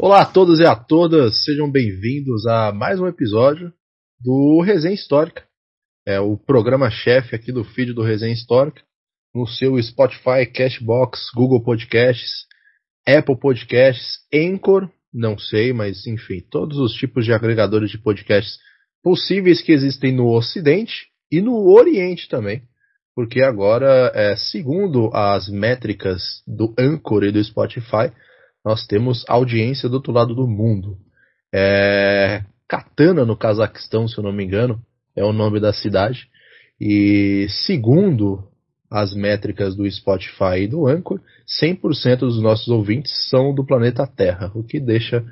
[0.00, 3.72] Olá a todos e a todas, sejam bem-vindos a mais um episódio
[4.20, 5.42] do Resenha Histórica.
[6.06, 8.80] É o programa-chefe aqui do feed do Resenha Histórica,
[9.34, 12.46] no seu Spotify, Cashbox, Google Podcasts,
[13.04, 18.56] Apple Podcasts, Anchor, não sei, mas enfim, todos os tipos de agregadores de podcasts
[19.02, 22.62] possíveis que existem no Ocidente e no Oriente também,
[23.16, 28.12] porque agora, é, segundo as métricas do Anchor e do Spotify,
[28.68, 30.98] nós temos audiência do outro lado do mundo.
[31.50, 34.78] É, Katana, no Cazaquistão, se eu não me engano,
[35.16, 36.28] é o nome da cidade.
[36.78, 38.46] E segundo
[38.90, 41.18] as métricas do Spotify e do Anchor,
[41.62, 45.24] 100% dos nossos ouvintes são do planeta Terra, o que deixa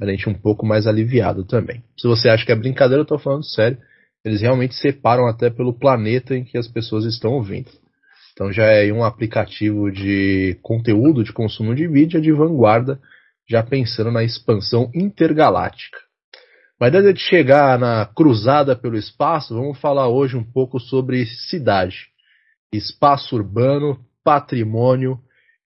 [0.00, 1.82] a gente um pouco mais aliviado também.
[1.98, 3.76] Se você acha que é brincadeira, eu estou falando sério.
[4.24, 7.72] Eles realmente separam até pelo planeta em que as pessoas estão ouvindo.
[8.34, 13.00] Então já é um aplicativo de conteúdo de consumo de mídia de vanguarda,
[13.48, 15.98] já pensando na expansão intergaláctica.
[16.78, 22.08] Mas antes de chegar na cruzada pelo espaço, vamos falar hoje um pouco sobre cidade,
[22.72, 25.20] espaço urbano, patrimônio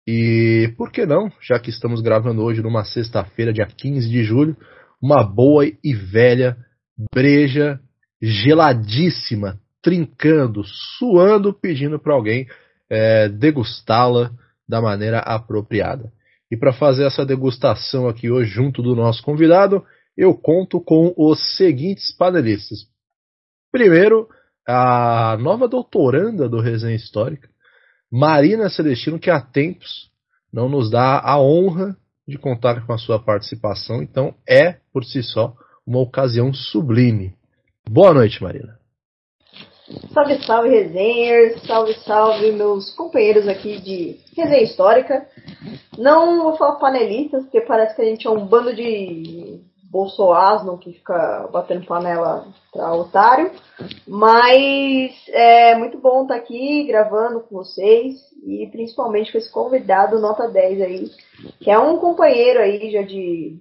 [0.07, 4.57] e, por que não, já que estamos gravando hoje numa sexta-feira, dia 15 de julho,
[5.03, 6.57] uma boa e velha
[7.15, 7.81] breja
[8.21, 12.47] geladíssima, trincando, suando, pedindo para alguém
[12.91, 14.31] é, degustá-la
[14.69, 16.13] da maneira apropriada.
[16.51, 19.85] E para fazer essa degustação aqui hoje, junto do nosso convidado,
[20.17, 22.87] eu conto com os seguintes panelistas.
[23.71, 24.29] Primeiro,
[24.67, 27.49] a nova doutoranda do Resenha Histórica,
[28.11, 30.11] Marina Celestino, que há tempos
[30.53, 35.23] não nos dá a honra de contar com a sua participação, então é, por si
[35.23, 35.55] só,
[35.87, 37.35] uma ocasião sublime.
[37.89, 38.79] Boa noite, Marina.
[40.13, 41.63] Salve, salve, resenhers!
[41.67, 45.27] Salve, salve, meus companheiros aqui de resenha histórica.
[45.97, 50.93] Não vou falar panelistas, porque parece que a gente é um bando de bolsoasno que
[50.93, 53.51] fica batendo panela pra otário.
[54.07, 60.49] Mas é muito bom estar aqui gravando com vocês e principalmente com esse convidado nota
[60.49, 61.11] 10 aí,
[61.61, 63.57] que é um companheiro aí já de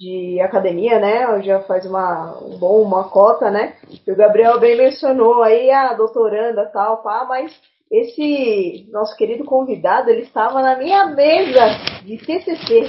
[0.00, 1.42] de academia, né?
[1.42, 3.76] Já faz uma, um bom, uma cota, né?
[4.08, 7.54] o Gabriel bem mencionou aí a doutoranda tal, pá, mas
[7.92, 12.80] esse nosso querido convidado, ele estava na minha mesa de TCC.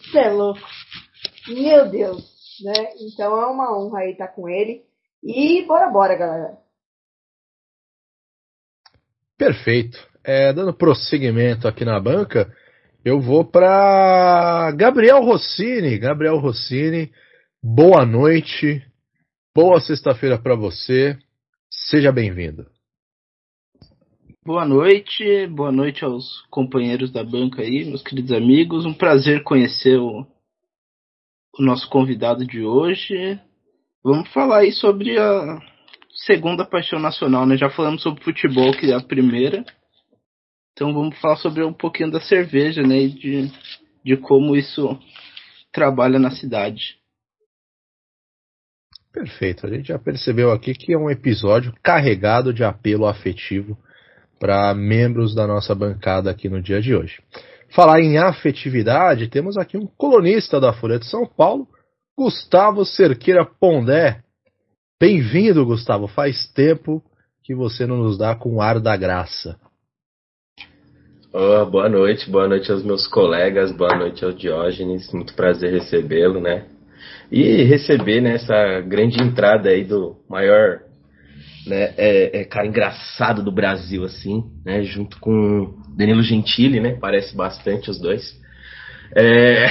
[0.00, 0.60] Isso é louco.
[1.48, 2.22] Meu Deus,
[2.62, 2.90] né?
[3.00, 4.84] Então é uma honra aí estar com ele.
[5.24, 6.56] E bora, bora, galera.
[9.36, 9.98] Perfeito.
[10.22, 12.54] É, dando prosseguimento aqui na banca,
[13.04, 15.98] eu vou para Gabriel Rossini.
[15.98, 17.10] Gabriel Rossini,
[17.62, 18.84] boa noite,
[19.54, 21.18] boa sexta-feira para você.
[21.70, 22.66] Seja bem-vindo.
[24.44, 28.84] Boa noite, boa noite aos companheiros da banca aí, meus queridos amigos.
[28.84, 30.26] Um prazer conhecer o,
[31.58, 33.38] o nosso convidado de hoje.
[34.02, 35.60] Vamos falar aí sobre a
[36.26, 37.56] segunda paixão nacional, né?
[37.56, 39.64] Já falamos sobre futebol, que é a primeira.
[40.80, 43.00] Então vamos falar sobre um pouquinho da cerveja, né?
[43.00, 43.52] E de,
[44.02, 44.98] de como isso
[45.70, 46.96] trabalha na cidade.
[49.12, 49.66] Perfeito.
[49.66, 53.76] A gente já percebeu aqui que é um episódio carregado de apelo afetivo
[54.38, 57.22] para membros da nossa bancada aqui no dia de hoje.
[57.74, 61.68] Falar em afetividade, temos aqui um colunista da Folha de São Paulo,
[62.16, 64.22] Gustavo Cerqueira Pondé.
[64.98, 66.08] Bem-vindo, Gustavo.
[66.08, 67.04] Faz tempo
[67.44, 69.60] que você não nos dá com o ar da graça.
[71.32, 76.40] Oh, boa noite, boa noite aos meus colegas, boa noite ao Diógenes, muito prazer recebê-lo,
[76.40, 76.64] né?
[77.30, 80.80] E receber né, essa grande entrada aí do maior
[81.68, 84.82] né, é, é, cara engraçado do Brasil, assim, né?
[84.82, 86.98] Junto com Danilo Gentili, né?
[87.00, 88.36] Parece bastante os dois.
[89.14, 89.68] É...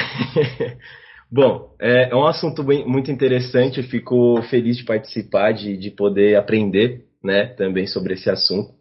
[1.30, 5.92] Bom, é, é, um assunto bem, muito interessante, eu fico feliz de participar, de, de
[5.92, 8.80] poder aprender, né, também sobre esse assunto.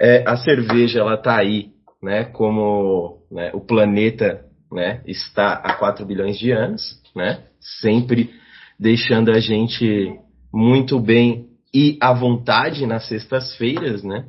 [0.00, 1.72] É, a cerveja, ela tá aí
[2.04, 7.44] né, como né, o planeta né, está há 4 bilhões de anos, né,
[7.80, 8.30] sempre
[8.78, 10.14] deixando a gente
[10.52, 14.26] muito bem e à vontade nas sextas-feiras, né?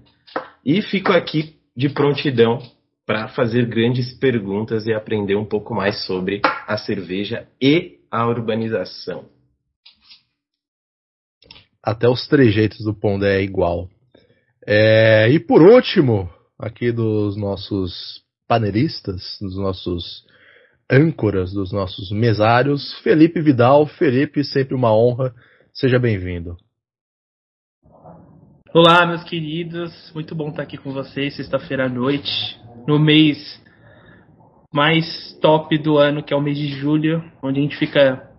[0.66, 2.60] E fico aqui de prontidão
[3.06, 9.25] para fazer grandes perguntas e aprender um pouco mais sobre a cerveja e a urbanização.
[11.83, 13.89] Até os trejeitos do Pondé é igual.
[14.66, 16.28] É, e por último,
[16.60, 20.25] aqui dos nossos panelistas, dos nossos
[20.90, 23.86] âncoras, dos nossos mesários, Felipe Vidal.
[23.86, 25.34] Felipe, sempre uma honra.
[25.74, 26.56] Seja bem-vindo.
[28.74, 30.12] Olá, meus queridos.
[30.13, 33.62] Muito bom estar aqui com vocês sexta-feira à noite, no mês
[34.74, 38.31] mais top do ano, que é o mês de julho, onde a gente fica.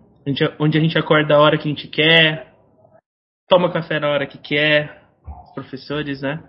[0.59, 2.53] Onde a gente acorda a hora que a gente quer,
[3.47, 5.03] toma café na hora que quer,
[5.55, 6.43] professores, né?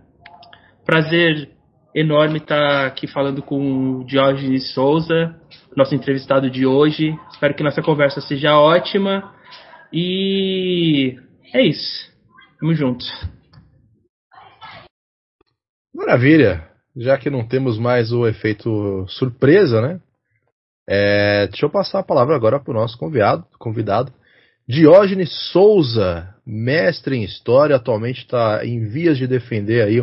[0.85, 1.58] Prazer
[1.99, 5.35] enorme estar aqui falando com o Diógenes Souza,
[5.77, 7.19] nosso entrevistado de hoje.
[7.31, 9.35] Espero que nossa conversa seja ótima.
[9.93, 11.17] E
[11.53, 12.13] é isso.
[12.61, 13.05] Tamo junto.
[15.95, 16.69] Maravilha.
[16.97, 20.01] Já que não temos mais o efeito surpresa, né?
[20.89, 24.13] É, deixa eu passar a palavra agora para o nosso convidado, convidado,
[24.67, 30.03] Diógenes Souza, mestre em História, atualmente está em vias de defender aí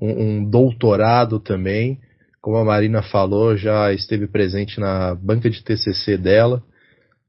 [0.00, 1.98] um, um, doutorado também.
[2.40, 6.62] Como a Marina falou, já esteve presente na banca de TCC dela.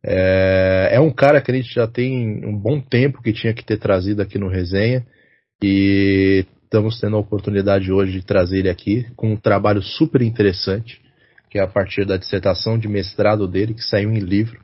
[0.03, 3.65] É, é um cara que a gente já tem um bom tempo que tinha que
[3.65, 5.05] ter trazido aqui no Resenha.
[5.61, 11.01] E estamos tendo a oportunidade hoje de trazer ele aqui com um trabalho super interessante,
[11.49, 14.59] que é a partir da dissertação de mestrado dele, que saiu em livro.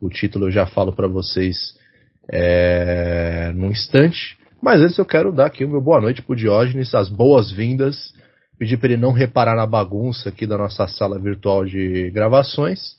[0.00, 1.78] O título eu já falo para vocês
[2.32, 4.39] é, num instante.
[4.62, 8.12] Mas antes eu quero dar aqui o meu boa noite pro Diógenes, as boas-vindas,
[8.58, 12.98] pedir para ele não reparar na bagunça aqui da nossa sala virtual de gravações.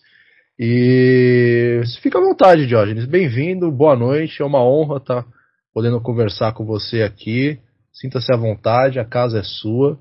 [0.58, 3.06] E fica à vontade, Diógenes.
[3.06, 4.42] Bem-vindo, boa noite.
[4.42, 5.26] É uma honra estar
[5.72, 7.60] podendo conversar com você aqui.
[7.94, 10.00] Sinta-se à vontade, a casa é sua.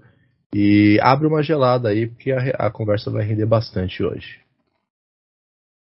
[0.54, 4.40] E abre uma gelada aí, porque a, a conversa vai render bastante hoje.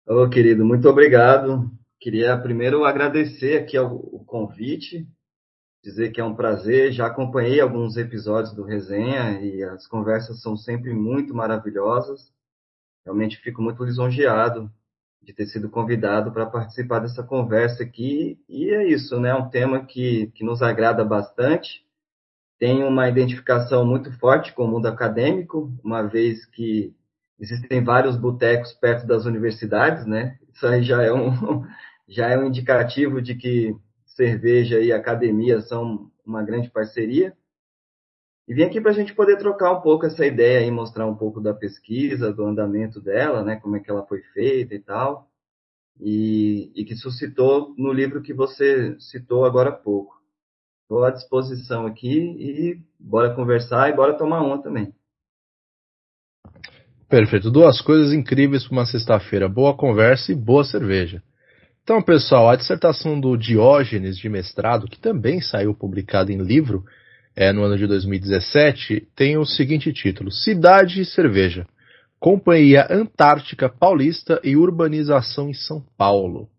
[0.07, 1.69] Ô, querido, muito obrigado.
[1.99, 5.05] Queria primeiro agradecer aqui o convite,
[5.88, 6.92] dizer que é um prazer.
[6.92, 12.30] Já acompanhei alguns episódios do Resenha e as conversas são sempre muito maravilhosas.
[13.06, 14.69] Realmente fico muito lisonjeado
[15.22, 18.38] de ter sido convidado para participar dessa conversa aqui.
[18.50, 19.30] E é isso, né?
[19.30, 21.86] É um tema que, que nos agrada bastante
[22.60, 26.92] tem uma identificação muito forte com o mundo acadêmico, uma vez que
[27.39, 30.39] existem vários botecos perto das universidades, né?
[30.51, 31.63] Isso aí já é um,
[32.10, 33.75] já é um indicativo de que
[34.17, 37.33] cerveja e academia são uma grande parceria.
[38.47, 41.15] E vim aqui para a gente poder trocar um pouco essa ideia e mostrar um
[41.15, 43.57] pouco da pesquisa, do andamento dela, né?
[43.57, 45.29] Como é que ela foi feita e tal.
[45.99, 50.17] E, e que suscitou no livro que você citou agora há pouco.
[50.83, 54.93] Estou à disposição aqui e bora conversar e bora tomar uma também.
[57.09, 57.51] Perfeito.
[57.51, 61.21] Duas coisas incríveis para uma sexta-feira: boa conversa e boa cerveja.
[61.88, 66.84] Então, pessoal, a dissertação do Diógenes de mestrado, que também saiu publicada em livro
[67.34, 71.66] é, no ano de 2017, tem o seguinte título: Cidade e Cerveja.
[72.19, 76.50] Companhia Antártica Paulista e Urbanização em São Paulo.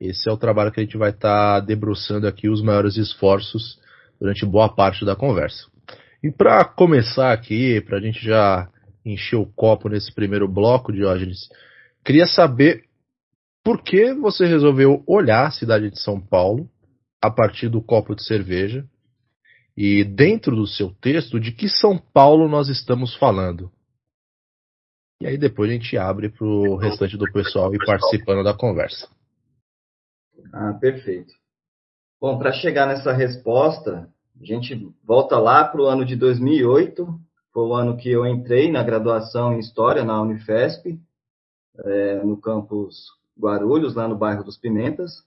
[0.00, 3.76] Esse é o trabalho que a gente vai estar tá debruçando aqui os maiores esforços
[4.20, 5.66] durante boa parte da conversa.
[6.22, 8.68] E para começar aqui, para a gente já
[9.04, 11.48] encher o copo nesse primeiro bloco, Diógenes,
[12.04, 12.84] queria saber
[13.64, 16.68] por que você resolveu olhar a cidade de São Paulo
[17.22, 18.86] a partir do copo de cerveja
[19.76, 23.70] e dentro do seu texto de que São Paulo nós estamos falando.
[25.20, 29.08] E aí depois a gente abre para o restante do pessoal ir participando da conversa.
[30.52, 31.32] Ah, perfeito.
[32.18, 34.08] Bom, para chegar nessa resposta,
[34.40, 34.74] a gente
[35.04, 37.06] volta lá para o ano de 2008,
[37.52, 40.98] foi o ano que eu entrei na graduação em História na Unifesp,
[41.84, 45.24] é, no campus Guarulhos, lá no bairro dos Pimentas.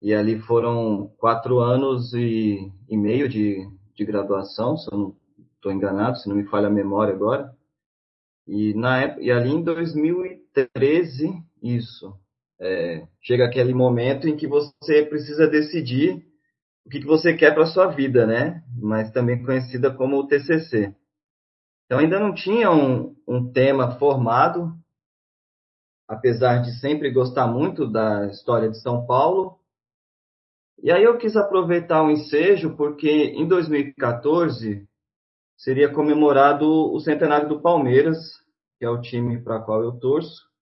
[0.00, 5.16] E ali foram quatro anos e, e meio de, de graduação, se eu não
[5.54, 7.52] estou enganado, se não me falha a memória agora.
[8.46, 11.30] E, na, e ali em 2013,
[11.62, 12.12] isso,
[12.60, 16.24] é, chega aquele momento em que você precisa decidir
[16.84, 18.62] o que, que você quer para sua vida, né?
[18.80, 20.92] Mas também conhecida como o TCC.
[21.86, 24.72] Então ainda não tinha um, um tema formado,
[26.12, 29.58] apesar de sempre gostar muito da história de São Paulo.
[30.82, 34.86] E aí eu quis aproveitar o ensejo porque em 2014
[35.56, 38.18] seria comemorado o centenário do Palmeiras,
[38.78, 40.52] que é o time para qual eu torço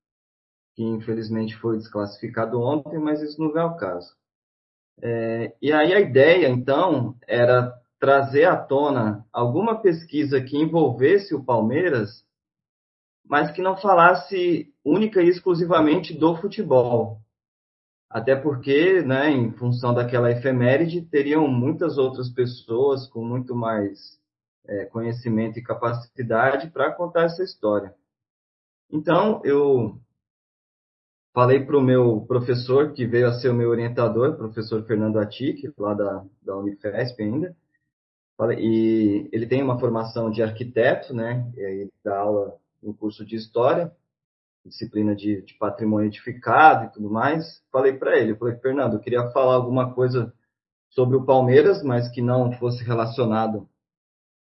[0.80, 4.14] que infelizmente foi desclassificado ontem, mas isso não é o caso.
[5.02, 11.44] É, e aí a ideia, então, era trazer à tona alguma pesquisa que envolvesse o
[11.44, 12.24] Palmeiras,
[13.26, 17.20] mas que não falasse única e exclusivamente do futebol.
[18.08, 24.18] Até porque, né, em função daquela efeméride, teriam muitas outras pessoas com muito mais
[24.66, 27.94] é, conhecimento e capacidade para contar essa história.
[28.90, 30.00] Então, eu
[31.32, 35.72] Falei para o meu professor, que veio a ser o meu orientador, professor Fernando Atic,
[35.78, 37.56] lá da, da Unifesp ainda.
[38.58, 41.48] E ele tem uma formação de arquiteto, né?
[41.56, 43.92] E dá aula no curso de História,
[44.64, 47.62] disciplina de, de patrimônio edificado e tudo mais.
[47.72, 50.32] Falei para ele, falei, Fernando, eu queria falar alguma coisa
[50.90, 53.68] sobre o Palmeiras, mas que não fosse relacionado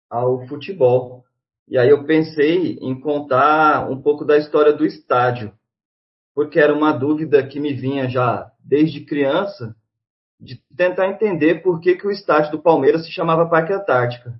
[0.09, 1.23] ao futebol.
[1.67, 5.53] E aí eu pensei em contar um pouco da história do estádio,
[6.35, 9.75] porque era uma dúvida que me vinha já desde criança,
[10.39, 14.39] de tentar entender por que, que o estádio do Palmeiras se chamava Parque Antártica.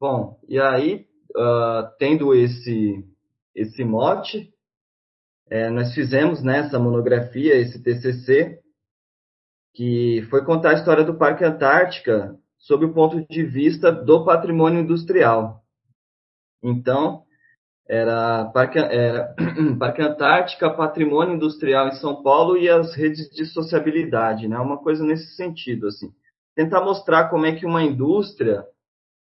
[0.00, 3.04] Bom, e aí, uh, tendo esse,
[3.60, 4.52] esse mote,
[5.50, 8.60] é, nós fizemos nessa monografia, esse TCC,
[9.74, 14.80] que foi contar a história do Parque Antártica sob o ponto de vista do patrimônio
[14.80, 15.62] industrial.
[16.62, 17.22] Então,
[17.88, 19.34] era Parque, era
[19.78, 24.58] Parque Antártica, Patrimônio Industrial em São Paulo e as redes de sociabilidade, né?
[24.58, 26.12] Uma coisa nesse sentido, assim.
[26.54, 28.64] Tentar mostrar como é que uma indústria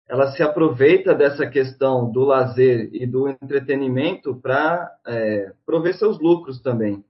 [0.09, 6.61] ela se aproveita dessa questão do lazer e do entretenimento para é, prover seus lucros
[6.61, 7.05] também.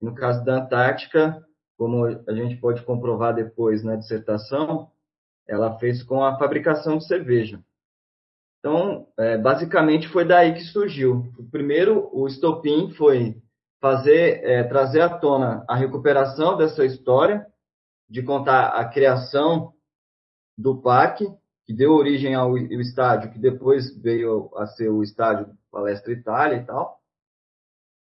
[0.00, 1.42] No caso da Antártica,
[1.78, 4.90] como a gente pode comprovar depois na dissertação,
[5.46, 7.60] ela fez com a fabricação de cerveja.
[8.58, 11.32] Então, é, basicamente foi daí que surgiu.
[11.38, 13.40] O primeiro, o estopim foi
[13.80, 17.46] fazer, é, trazer à tona a recuperação dessa história,
[18.08, 19.72] de contar a criação
[20.56, 21.26] do parque,
[21.66, 26.64] que deu origem ao, estádio, que depois veio a ser o estádio Palestra Itália e
[26.64, 27.00] tal.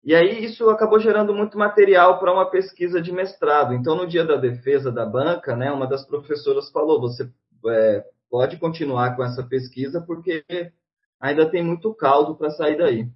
[0.02, 3.72] E aí isso acabou gerando muito material para uma pesquisa de mestrado.
[3.72, 7.30] Então, no dia da defesa da banca, né, uma das professoras falou: você
[7.68, 10.44] é, pode continuar com essa pesquisa porque
[11.20, 13.08] ainda tem muito caldo para sair daí.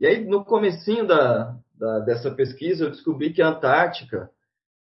[0.00, 4.30] E aí, no comecinho da, da, dessa pesquisa, eu descobri que a Antártica,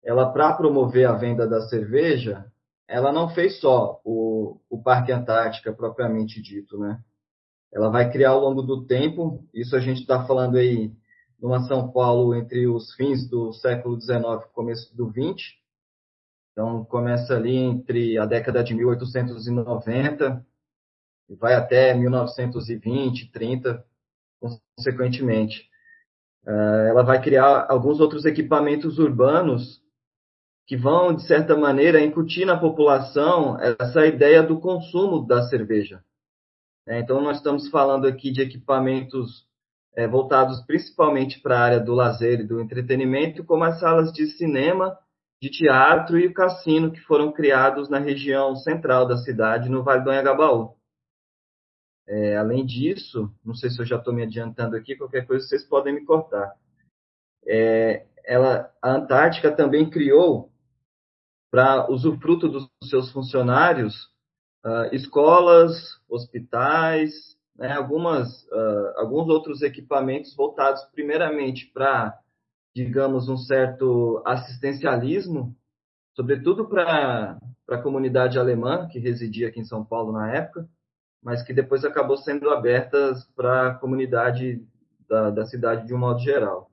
[0.03, 2.52] ela para promover a venda da cerveja,
[2.89, 7.03] ela não fez só o, o Parque Antártica propriamente dito, né?
[7.73, 10.93] ela vai criar ao longo do tempo, isso a gente está falando aí
[11.41, 15.55] numa São Paulo entre os fins do século XIX e começo do XX.
[16.53, 20.47] Então, começa ali entre a década de 1890
[21.31, 23.85] e vai até 1920, 30,
[24.77, 25.67] consequentemente.
[26.47, 29.82] Eh, ela vai criar alguns outros equipamentos urbanos
[30.67, 36.03] que vão, de certa maneira, incutir na população essa ideia do consumo da cerveja.
[36.87, 39.47] É, então, nós estamos falando aqui de equipamentos
[39.95, 44.27] é, voltados principalmente para a área do lazer e do entretenimento, como as salas de
[44.27, 44.97] cinema,
[45.41, 50.05] de teatro e o cassino que foram criados na região central da cidade, no Vale
[50.05, 50.77] do Anhangabaú.
[52.07, 55.65] É, além disso, não sei se eu já estou me adiantando aqui, qualquer coisa vocês
[55.65, 56.55] podem me cortar.
[57.45, 60.52] É, ela, a Antártica também criou,
[61.53, 63.95] para usufruto dos seus funcionários,
[64.65, 67.13] uh, escolas, hospitais,
[67.55, 72.19] né, algumas, uh, alguns outros equipamentos voltados primeiramente para,
[72.75, 75.55] digamos, um certo assistencialismo,
[76.17, 80.67] sobretudo para a comunidade alemã que residia aqui em São Paulo na época,
[81.23, 84.67] mas que depois acabou sendo abertas para a comunidade
[85.07, 86.71] da, da cidade de um modo geral.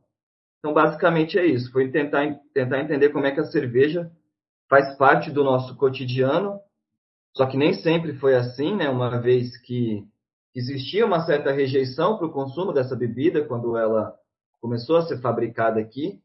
[0.60, 1.70] Então, basicamente é isso.
[1.72, 4.10] Foi tentar, tentar entender como é que a cerveja
[4.70, 6.60] faz parte do nosso cotidiano
[7.36, 8.90] só que nem sempre foi assim, né?
[8.90, 10.06] Uma vez que
[10.56, 14.16] existia uma certa rejeição para o consumo dessa bebida quando ela
[14.60, 16.20] começou a ser fabricada aqui,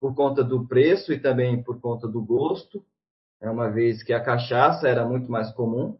[0.00, 2.84] por conta do preço e também por conta do gosto,
[3.40, 3.48] né?
[3.48, 5.96] uma vez que a cachaça era muito mais comum,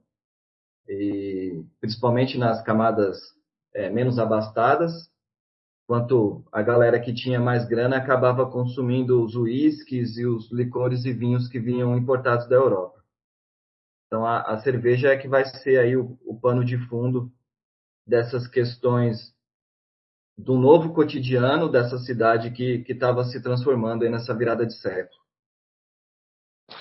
[0.89, 3.17] e principalmente nas camadas
[3.73, 4.93] é, menos abastadas,
[5.93, 11.13] enquanto a galera que tinha mais grana acabava consumindo os uísques e os licores e
[11.13, 13.03] vinhos que vinham importados da Europa.
[14.07, 17.31] Então, a, a cerveja é que vai ser aí o, o pano de fundo
[18.07, 19.35] dessas questões
[20.37, 25.21] do novo cotidiano dessa cidade que estava se transformando aí nessa virada de século.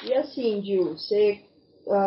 [0.05, 1.41] E assim, Gil, você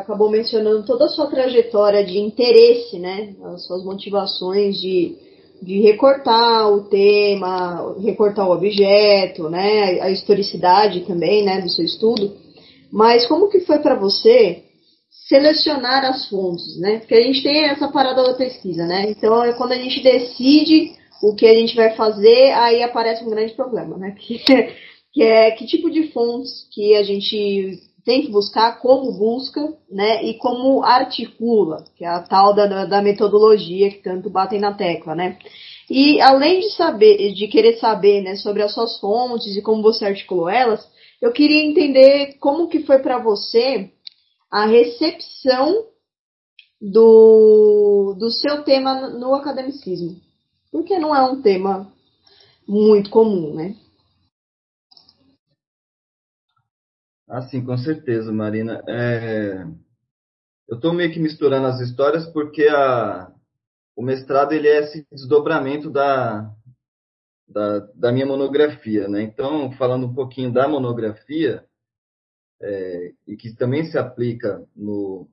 [0.00, 3.36] acabou mencionando toda a sua trajetória de interesse, né?
[3.44, 5.33] As suas motivações de,
[5.64, 10.00] de recortar o tema, recortar o objeto, né?
[10.02, 11.60] A historicidade também, né?
[11.60, 12.36] Do seu estudo.
[12.92, 14.62] Mas como que foi para você
[15.26, 16.98] selecionar as fontes, né?
[16.98, 19.06] Porque a gente tem essa parada da pesquisa, né?
[19.08, 20.92] Então, é quando a gente decide
[21.22, 24.14] o que a gente vai fazer, aí aparece um grande problema, né?
[24.20, 24.38] Que,
[25.14, 30.22] que é que tipo de fontes que a gente tem que buscar, como busca, né?
[30.24, 35.14] E como articula, que é a tal da, da metodologia que tanto batem na tecla,
[35.14, 35.38] né?
[35.88, 40.06] E além de saber, de querer saber, né, sobre as suas fontes e como você
[40.06, 40.86] articulou elas,
[41.20, 43.90] eu queria entender como que foi para você
[44.50, 45.86] a recepção
[46.80, 50.16] do, do seu tema no academicismo.
[50.70, 51.90] Porque não é um tema
[52.66, 53.76] muito comum, né?
[57.28, 58.82] Ah, sim, com certeza, Marina.
[58.86, 59.64] É...
[60.68, 63.32] Eu estou meio que misturando as histórias porque a...
[63.96, 66.50] o mestrado ele é esse desdobramento da,
[67.48, 69.22] da, da minha monografia, né?
[69.22, 71.64] Então, falando um pouquinho da monografia,
[72.60, 73.12] é...
[73.26, 75.28] e que também se aplica no,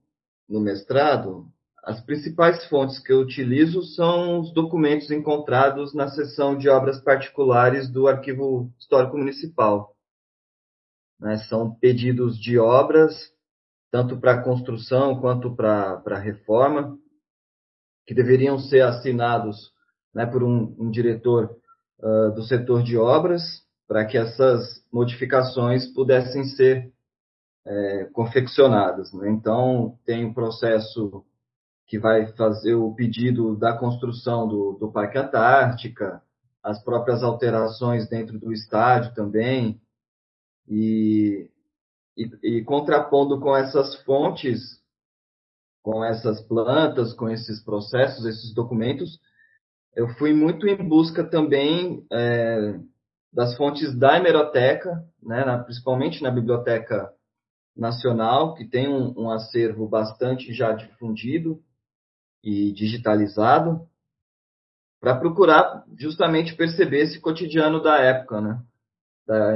[0.48, 1.52] no mestrado,
[1.84, 7.90] as principais fontes que eu utilizo são os documentos encontrados na seção de obras particulares
[7.90, 9.96] do Arquivo Histórico Municipal.
[11.22, 11.38] Né?
[11.50, 13.14] São pedidos de obras,
[13.92, 16.98] tanto para construção quanto para reforma,
[18.08, 19.72] que deveriam ser assinados
[20.14, 21.56] né, por um, um diretor
[22.00, 23.44] uh, do setor de obras,
[23.88, 26.92] para que essas modificações pudessem ser
[27.66, 29.14] é, confeccionadas.
[29.14, 29.30] Né?
[29.30, 31.24] Então, tem um processo
[31.88, 36.22] que vai fazer o pedido da construção do, do Parque Antártica,
[36.64, 39.80] as próprias alterações dentro do estádio também,
[40.72, 41.50] e,
[42.18, 44.82] e, e contrapondo com essas fontes,
[45.84, 49.20] com essas plantas, com esses processos, esses documentos,
[49.96, 52.80] eu fui muito em busca também é,
[53.34, 57.12] das fontes da hemeroteca, né, na, principalmente na Biblioteca
[57.76, 61.62] Nacional, que tem um, um acervo bastante já difundido,
[62.44, 63.88] e digitalizado
[65.00, 68.62] para procurar justamente perceber esse cotidiano da época, né?
[69.32, 69.54] Da,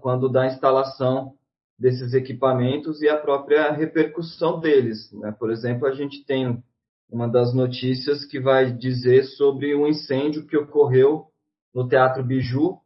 [0.00, 1.34] quando da instalação
[1.78, 5.12] desses equipamentos e a própria repercussão deles.
[5.12, 5.30] Né?
[5.32, 6.64] Por exemplo, a gente tem
[7.10, 11.26] uma das notícias que vai dizer sobre um incêndio que ocorreu
[11.74, 12.78] no Teatro Biju,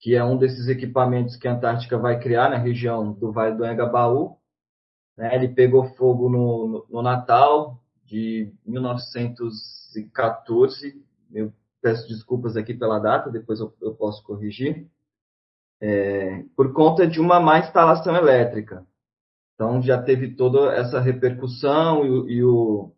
[0.00, 3.64] que é um desses equipamentos que a Antártica vai criar na região do Vale do
[3.64, 4.38] Engabaú.
[5.16, 5.36] Né?
[5.36, 11.00] Ele pegou fogo no, no, no Natal, de 1914.
[11.32, 14.90] Eu peço desculpas aqui pela data, depois eu, eu posso corrigir.
[15.82, 18.86] É, por conta de uma má instalação elétrica.
[19.54, 22.92] Então já teve toda essa repercussão e, e o,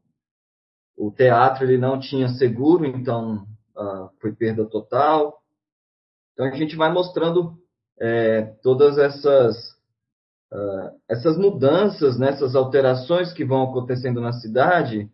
[0.97, 5.43] o teatro ele não tinha seguro, então uh, foi perda total.
[6.33, 7.59] Então a gente vai mostrando
[8.01, 9.57] é, todas essas
[10.53, 15.11] uh, essas mudanças, né, essas alterações que vão acontecendo na cidade,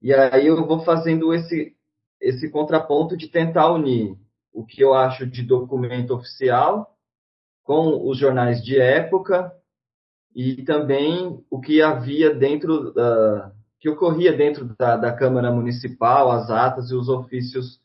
[0.00, 1.74] e aí eu vou fazendo esse,
[2.20, 4.16] esse contraponto de tentar unir
[4.52, 6.93] o que eu acho de documento oficial
[7.64, 9.52] com os jornais de época
[10.34, 16.48] e também o que havia dentro da que ocorria dentro da, da Câmara Municipal, as
[16.48, 17.78] atas e os ofícios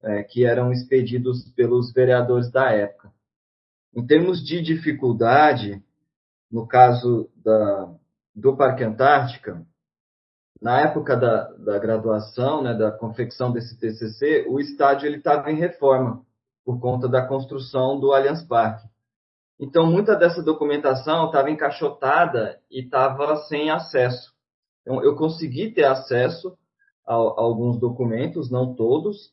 [0.00, 3.12] é, que eram expedidos pelos vereadores da época.
[3.92, 5.82] Em termos de dificuldade,
[6.48, 7.92] no caso da,
[8.32, 9.66] do Parque Antártica,
[10.62, 16.24] na época da, da graduação, né, da confecção desse TCC, o estádio estava em reforma
[16.64, 18.89] por conta da construção do Allianz Parque.
[19.60, 24.32] Então, muita dessa documentação estava encaixotada e estava sem acesso.
[24.80, 26.56] Então, eu consegui ter acesso
[27.06, 29.32] a, a alguns documentos, não todos,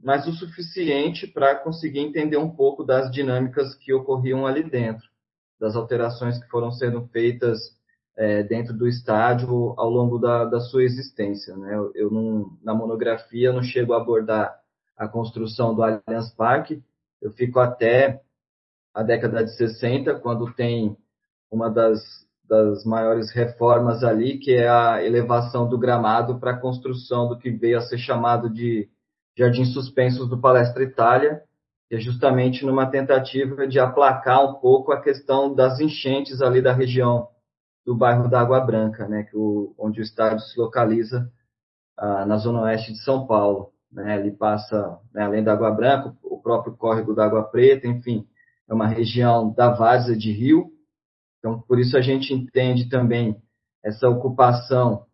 [0.00, 5.08] mas o suficiente para conseguir entender um pouco das dinâmicas que ocorriam ali dentro
[5.58, 7.58] das alterações que foram sendo feitas
[8.16, 11.56] é, dentro do estádio ao longo da, da sua existência.
[11.56, 11.74] Né?
[11.74, 14.56] Eu, eu não, na monografia não chego a abordar
[14.96, 16.82] a construção do Allianz Parque,
[17.20, 18.20] eu fico até
[18.98, 20.96] a década de 60, quando tem
[21.52, 22.00] uma das,
[22.48, 27.48] das maiores reformas ali, que é a elevação do gramado para a construção do que
[27.48, 28.88] veio a ser chamado de
[29.36, 31.40] Jardins Suspensos do Palestra Itália,
[31.88, 36.72] que é justamente numa tentativa de aplacar um pouco a questão das enchentes ali da
[36.72, 37.28] região
[37.86, 41.30] do bairro da Água Branca, né, que o, onde o estádio se localiza
[41.96, 43.70] ah, na zona oeste de São Paulo.
[43.92, 48.26] Né, ele passa, né, além da Água Branca, o próprio córrego da Água Preta, enfim,
[48.68, 50.70] é uma região da várzea de rio.
[51.38, 53.36] Então, por isso a gente entende também
[53.84, 55.06] essa ocupação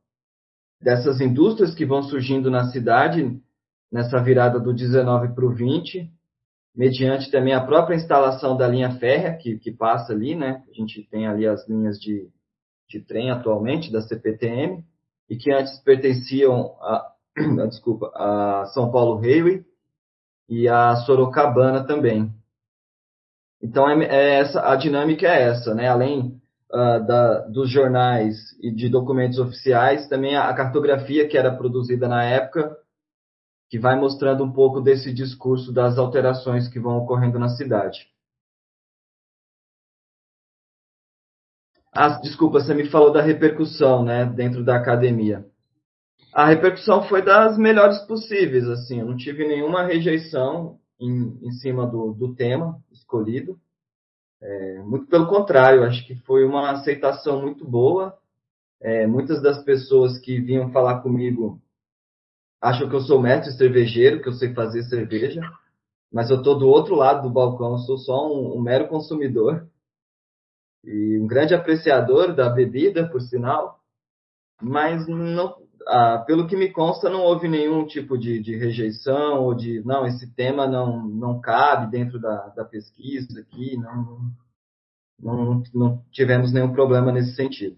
[0.81, 3.41] dessas indústrias que vão surgindo na cidade
[3.91, 6.11] nessa virada do 19 para o 20,
[6.75, 10.65] mediante também a própria instalação da linha férrea que, que passa ali, né?
[10.69, 12.29] A gente tem ali as linhas de,
[12.89, 14.85] de trem atualmente da CPTM
[15.31, 17.13] e que antes pertenciam a,
[17.69, 19.65] desculpa, a São Paulo Railway
[20.49, 22.33] e a Sorocabana também.
[23.65, 25.89] Então é, é essa a dinâmica é essa, né?
[25.89, 26.39] Além
[26.71, 32.07] uh, da, dos jornais e de documentos oficiais, também a, a cartografia que era produzida
[32.07, 32.77] na época
[33.71, 38.07] que vai mostrando um pouco desse discurso das alterações que vão ocorrendo na cidade.
[41.91, 45.47] Ah, desculpa, você me falou da repercussão, né, dentro da academia.
[46.35, 51.87] A repercussão foi das melhores possíveis, assim, eu não tive nenhuma rejeição em, em cima
[51.87, 53.59] do, do tema escolhido.
[54.41, 58.17] É, muito pelo contrário, acho que foi uma aceitação muito boa.
[58.81, 61.61] É, muitas das pessoas que vinham falar comigo
[62.61, 65.41] acham que eu sou mestre cervejeiro, que eu sei fazer cerveja,
[66.13, 69.69] mas eu estou do outro lado do balcão, sou só um, um mero consumidor
[70.83, 73.81] e um grande apreciador da bebida, por sinal,
[74.61, 75.57] mas não,
[75.87, 80.07] ah, pelo que me consta, não houve nenhum tipo de, de, rejeição ou de não,
[80.07, 84.31] esse tema não, não cabe dentro da, da pesquisa aqui, não,
[85.21, 87.77] não, não tivemos nenhum problema nesse sentido.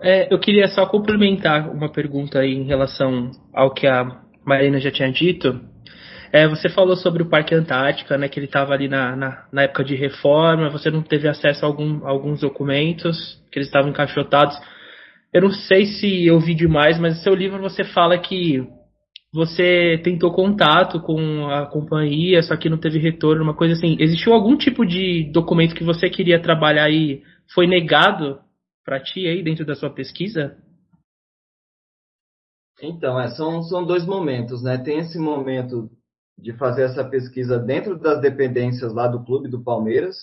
[0.00, 4.90] É, eu queria só complementar uma pergunta aí em relação ao que a Marina já
[4.90, 5.60] tinha dito.
[6.32, 9.62] É, você falou sobre o Parque Antártica, né, que ele estava ali na, na, na,
[9.62, 13.90] época de reforma, você não teve acesso a, algum, a alguns documentos, que eles estavam
[13.90, 14.56] encaixotados.
[15.32, 18.66] Eu não sei se eu vi demais, mas no seu livro você fala que
[19.32, 23.96] você tentou contato com a companhia, só que não teve retorno, uma coisa assim.
[24.00, 28.40] Existiu algum tipo de documento que você queria trabalhar e foi negado
[28.84, 30.56] para ti aí dentro da sua pesquisa?
[32.80, 34.78] Então, é, são, são dois momentos, né?
[34.78, 35.90] Tem esse momento
[36.38, 40.16] de fazer essa pesquisa dentro das dependências lá do clube do Palmeiras,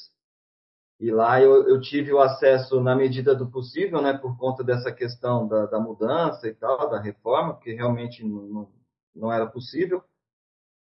[1.00, 4.92] e lá eu, eu, tive o acesso na medida do possível, né, por conta dessa
[4.92, 8.70] questão da, da mudança e tal, da reforma, porque realmente não,
[9.14, 10.02] não era possível.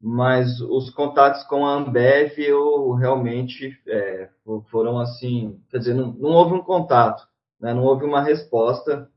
[0.01, 4.29] Mas os contatos com a Ambev eu realmente é,
[4.71, 7.27] foram assim, quer dizer, não, não houve um contato,
[7.59, 9.07] né, não houve uma resposta.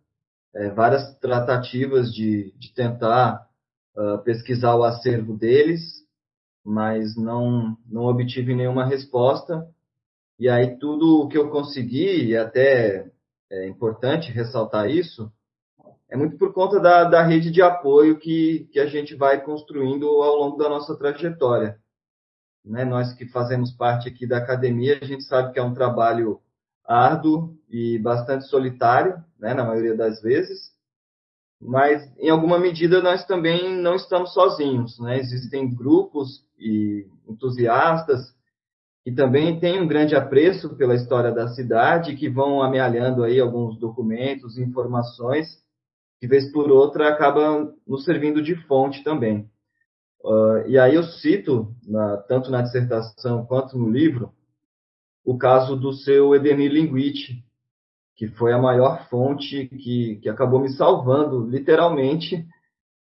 [0.54, 3.48] É, várias tratativas de, de tentar
[3.96, 6.04] uh, pesquisar o acervo deles,
[6.64, 9.68] mas não, não obtive nenhuma resposta.
[10.38, 13.10] E aí tudo o que eu consegui, e até
[13.50, 15.30] é importante ressaltar isso,
[16.10, 20.06] é muito por conta da, da rede de apoio que, que a gente vai construindo
[20.06, 21.78] ao longo da nossa trajetória.
[22.64, 22.84] Né?
[22.84, 26.40] Nós que fazemos parte aqui da academia, a gente sabe que é um trabalho
[26.84, 30.72] árduo e bastante solitário, né, na maioria das vezes,
[31.60, 35.18] mas em alguma medida nós também não estamos sozinhos, né?
[35.18, 38.34] Existem grupos e entusiastas
[39.04, 43.78] que também têm um grande apreço pela história da cidade, que vão amealhando aí alguns
[43.78, 45.62] documentos, informações,
[46.18, 49.46] que vez por outra acabam nos servindo de fonte também.
[50.24, 54.32] Uh, e aí eu cito, na, tanto na dissertação quanto no livro,
[55.22, 57.44] o caso do seu Edemir Linguite,
[58.16, 62.46] que foi a maior fonte que, que acabou me salvando, literalmente,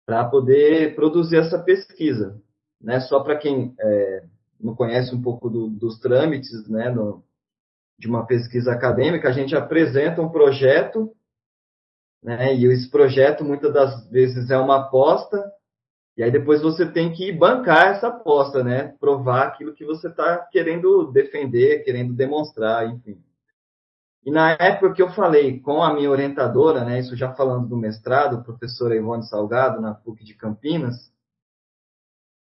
[0.07, 2.41] para poder produzir essa pesquisa.
[2.81, 2.99] Né?
[3.01, 4.25] Só para quem é,
[4.63, 7.23] não conhece um pouco do, dos trâmites né, no,
[7.99, 11.15] de uma pesquisa acadêmica, a gente apresenta um projeto,
[12.23, 15.53] né, e esse projeto muitas das vezes é uma aposta,
[16.17, 20.39] e aí depois você tem que bancar essa aposta, né, provar aquilo que você está
[20.51, 23.21] querendo defender, querendo demonstrar, enfim.
[24.25, 27.77] E na época que eu falei com a minha orientadora, né, isso já falando do
[27.77, 31.12] mestrado, professora Ivone Salgado, na PUC de Campinas,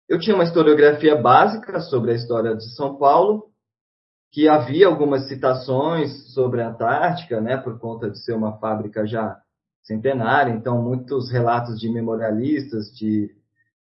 [0.08, 3.50] eu tinha uma historiografia básica sobre a história de São Paulo,
[4.32, 9.40] que havia algumas citações sobre a Antártica, né, por conta de ser uma fábrica já
[9.82, 13.30] centenária, então muitos relatos de memorialistas, de,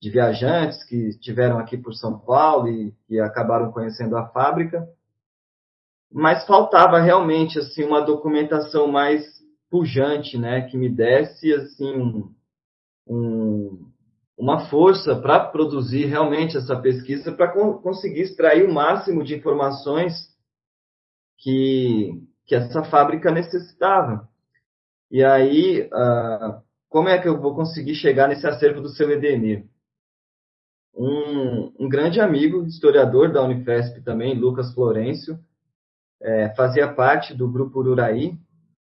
[0.02, 4.86] de viajantes que estiveram aqui por São Paulo e, e acabaram conhecendo a fábrica,
[6.12, 9.24] mas faltava realmente assim uma documentação mais
[9.70, 12.34] pujante, né, que me desse assim um,
[13.06, 13.43] um
[14.36, 20.12] uma força para produzir realmente essa pesquisa, para conseguir extrair o máximo de informações
[21.38, 24.28] que, que essa fábrica necessitava.
[25.10, 29.66] E aí, uh, como é que eu vou conseguir chegar nesse acervo do seu Edemir?
[30.96, 35.38] Um, um grande amigo, historiador da Unifesp também, Lucas Florencio,
[36.22, 38.38] é, fazia parte do grupo Ururaí,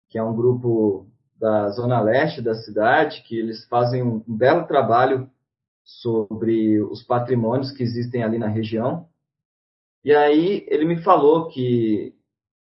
[0.10, 1.09] que é um grupo
[1.40, 5.30] da zona leste da cidade, que eles fazem um, belo trabalho
[5.84, 9.08] sobre os patrimônios que existem ali na região.
[10.04, 12.14] E aí ele me falou que,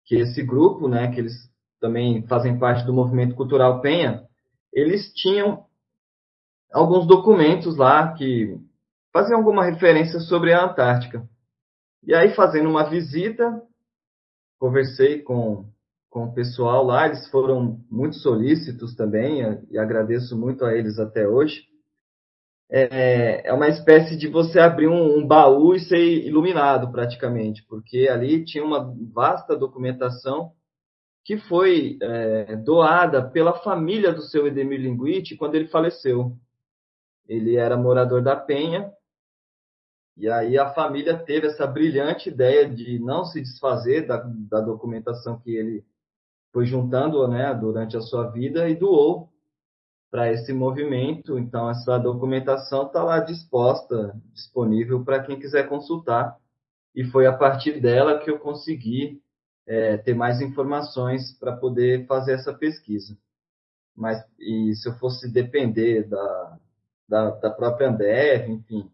[0.05, 1.33] que esse grupo, né, que eles
[1.79, 4.23] também fazem parte do movimento cultural Penha,
[4.71, 5.65] eles tinham
[6.71, 8.57] alguns documentos lá que
[9.11, 11.27] faziam alguma referência sobre a Antártica.
[12.05, 13.61] E aí, fazendo uma visita,
[14.59, 15.65] conversei com
[16.13, 21.27] com o pessoal lá, eles foram muito solícitos também, e agradeço muito a eles até
[21.27, 21.65] hoje.
[22.69, 28.07] É, é uma espécie de você abrir um, um baú e ser iluminado praticamente, porque
[28.07, 30.51] ali tinha uma vasta documentação
[31.25, 36.37] que foi é, doada pela família do seu Edemir Linguitti quando ele faleceu.
[37.27, 38.91] Ele era morador da Penha,
[40.15, 45.39] e aí a família teve essa brilhante ideia de não se desfazer da, da documentação
[45.39, 45.83] que ele
[46.53, 49.29] foi juntando né, durante a sua vida e doou
[50.11, 51.39] para esse movimento.
[51.39, 56.37] Então, essa documentação está lá disposta, disponível para quem quiser consultar.
[56.95, 59.19] E foi a partir dela que eu consegui
[59.65, 63.17] é, ter mais informações para poder fazer essa pesquisa.
[63.95, 66.59] Mas e se eu fosse depender da,
[67.09, 68.91] da, da própria Ambev, enfim,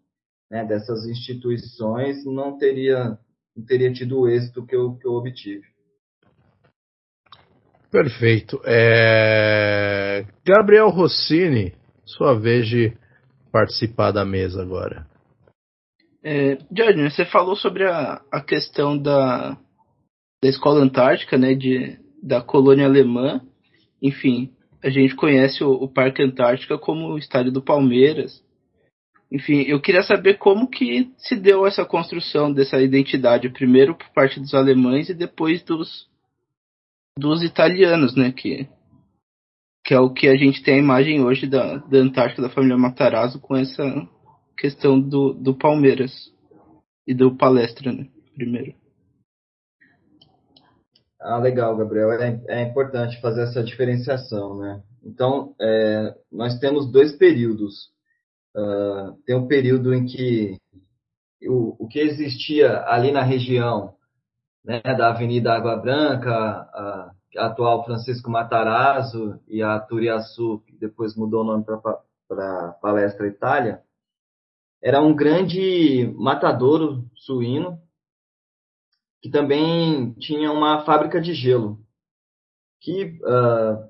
[0.50, 3.20] né, dessas instituições, não teria,
[3.54, 5.68] não teria tido o êxito que eu, que eu obtive.
[7.92, 8.62] Perfeito.
[8.66, 10.26] É...
[10.46, 11.74] Gabriel Rossini,
[12.06, 12.94] sua vez de
[13.52, 15.08] participar da mesa agora.
[16.24, 16.58] É,
[17.10, 19.58] você falou sobre a, a questão da,
[20.44, 23.42] da escola antártica, né, de, da colônia alemã.
[24.02, 24.52] Enfim,
[24.84, 28.44] a gente conhece o, o Parque Antártica como o estádio do Palmeiras.
[29.32, 34.40] Enfim, eu queria saber como que se deu essa construção dessa identidade, primeiro por parte
[34.40, 36.09] dos alemães e depois dos,
[37.18, 38.68] dos italianos, né, que,
[39.86, 42.78] que é o que a gente tem a imagem hoje da, da Antártica da família
[42.78, 43.84] Matarazzo com essa
[44.58, 46.12] questão do, do Palmeiras
[47.08, 48.74] e do Palestra, né, primeiro.
[51.22, 52.14] Ah, legal, Gabriel.
[52.14, 54.82] É, é importante fazer essa diferenciação, né?
[55.04, 57.90] Então, é, nós temos dois períodos.
[58.56, 60.58] Uh, tem um período em que
[61.44, 63.94] o, o que existia ali na região
[64.64, 71.16] né, da Avenida Água Branca, a, a atual Francisco Matarazzo e a Turiaçu, que depois
[71.16, 73.82] mudou o nome para Palestra Itália,
[74.82, 77.80] era um grande matadouro suíno
[79.22, 81.80] que também tinha uma fábrica de gelo,
[82.80, 83.90] que, uh,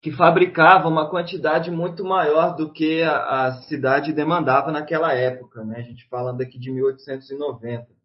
[0.00, 5.78] que fabricava uma quantidade muito maior do que a, a, cidade demandava naquela época, né?
[5.78, 7.95] A gente falando aqui de 1890.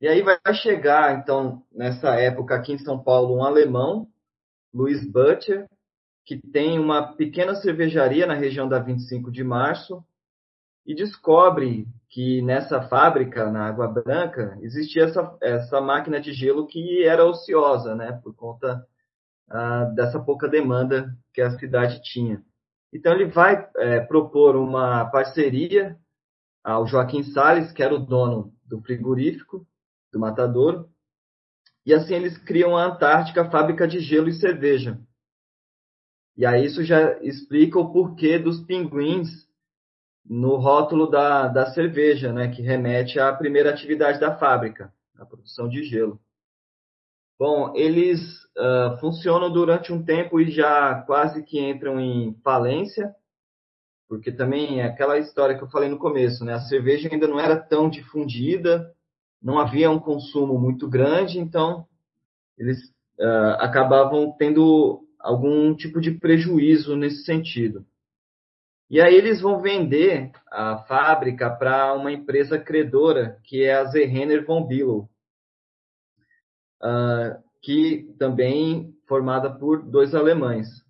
[0.00, 4.06] E aí vai chegar, então, nessa época aqui em São Paulo, um alemão,
[4.72, 5.66] Louis Butcher,
[6.24, 10.04] que tem uma pequena cervejaria na região da 25 de março,
[10.84, 17.04] e descobre que nessa fábrica, na Água Branca, existia essa, essa máquina de gelo que
[17.04, 18.86] era ociosa, né, por conta
[19.48, 22.42] ah, dessa pouca demanda que a cidade tinha.
[22.92, 25.96] Então ele vai é, propor uma parceria
[26.62, 29.66] ao Joaquim Sales, que era o dono do frigorífico,
[30.16, 30.88] do Matadouro,
[31.84, 34.98] e assim eles criam a Antártica Fábrica de Gelo e Cerveja.
[36.36, 39.46] E aí isso já explica o porquê dos pinguins
[40.24, 45.68] no rótulo da, da cerveja, né, que remete à primeira atividade da fábrica, a produção
[45.68, 46.20] de gelo.
[47.38, 48.20] Bom, eles
[48.56, 53.14] uh, funcionam durante um tempo e já quase que entram em falência,
[54.08, 56.54] porque também é aquela história que eu falei no começo, né?
[56.54, 58.92] A cerveja ainda não era tão difundida,
[59.42, 61.86] não havia um consumo muito grande, então
[62.58, 62.78] eles
[63.20, 67.84] uh, acabavam tendo algum tipo de prejuízo nesse sentido.
[68.88, 74.46] E aí eles vão vender a fábrica para uma empresa credora, que é a Zehenner
[74.46, 75.08] von Billow,
[76.82, 80.85] uh, que também formada por dois alemães.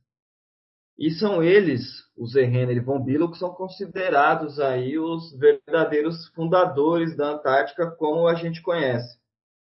[0.98, 7.14] E são eles, os Zehenner e von Billow, que são considerados aí os verdadeiros fundadores
[7.14, 9.18] da Antártica como a gente conhece.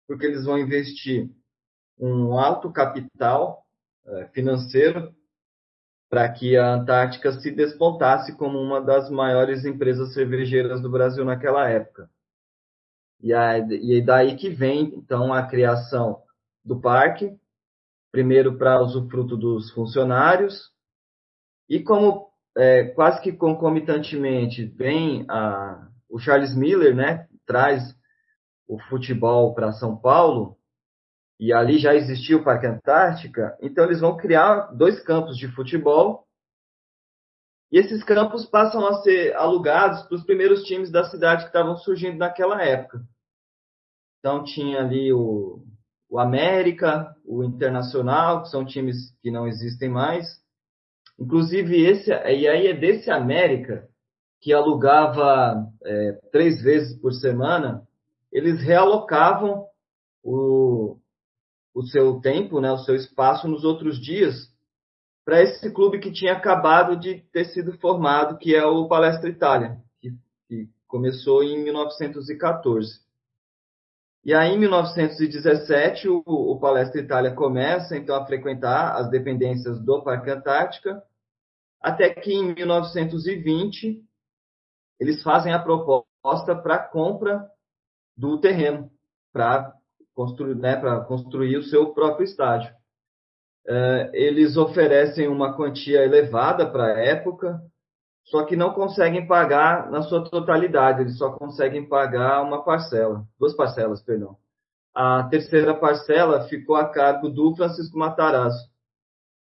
[0.07, 1.29] Porque eles vão investir
[1.99, 3.65] um alto capital
[4.05, 5.13] uh, financeiro
[6.09, 11.69] para que a Antártica se despontasse como uma das maiores empresas cervejeiras do Brasil naquela
[11.69, 12.09] época.
[13.21, 16.23] E, aí, daí que vem, então, a criação
[16.63, 17.37] do parque,
[18.11, 20.71] primeiro para usufruto dos funcionários,
[21.69, 27.95] e como é, quase que concomitantemente vem a, o Charles Miller, né, traz
[28.67, 30.57] o futebol para São Paulo,
[31.39, 36.27] e ali já existia o Parque Antártica, então eles vão criar dois campos de futebol.
[37.71, 41.77] E esses campos passam a ser alugados para os primeiros times da cidade que estavam
[41.77, 43.01] surgindo naquela época.
[44.19, 45.63] Então tinha ali o,
[46.09, 50.38] o América, o Internacional, que são times que não existem mais.
[51.19, 53.87] Inclusive esse, e aí é desse América
[54.41, 57.85] que alugava é, três vezes por semana,
[58.31, 59.65] eles realocavam
[60.23, 60.97] o,
[61.75, 64.49] o seu tempo, né, o seu espaço nos outros dias
[65.25, 69.77] para esse clube que tinha acabado de ter sido formado, que é o Palestra Itália,
[69.99, 70.11] que,
[70.47, 72.99] que começou em 1914.
[74.25, 80.01] E aí, em 1917, o, o Palestra Itália começa então a frequentar as dependências do
[80.03, 81.01] Parque Antártica,
[81.81, 84.03] até que em 1920
[84.99, 87.49] eles fazem a proposta para compra
[88.17, 88.91] do terreno,
[89.31, 89.73] para
[90.13, 90.75] construir, né,
[91.07, 92.73] construir o seu próprio estádio.
[93.65, 97.61] É, eles oferecem uma quantia elevada para a época,
[98.25, 103.55] só que não conseguem pagar na sua totalidade, eles só conseguem pagar uma parcela, duas
[103.55, 104.37] parcelas, perdão.
[104.93, 108.68] A terceira parcela ficou a cargo do Francisco Matarazzo,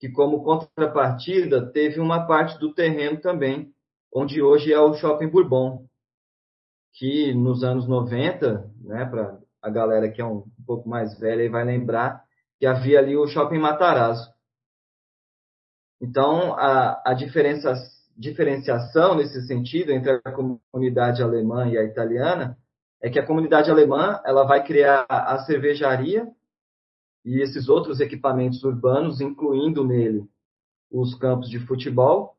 [0.01, 3.71] que como contrapartida teve uma parte do terreno também,
[4.13, 5.85] onde hoje é o Shopping Bourbon,
[6.95, 11.43] que nos anos 90, né, para a galera que é um, um pouco mais velha
[11.43, 12.25] e vai lembrar
[12.59, 14.29] que havia ali o Shopping Matarazzo.
[16.01, 17.75] Então, a, a diferença
[18.17, 22.57] diferenciação nesse sentido entre a comunidade alemã e a italiana
[23.03, 26.27] é que a comunidade alemã ela vai criar a cervejaria
[27.25, 30.25] e esses outros equipamentos urbanos, incluindo nele
[30.91, 32.37] os campos de futebol.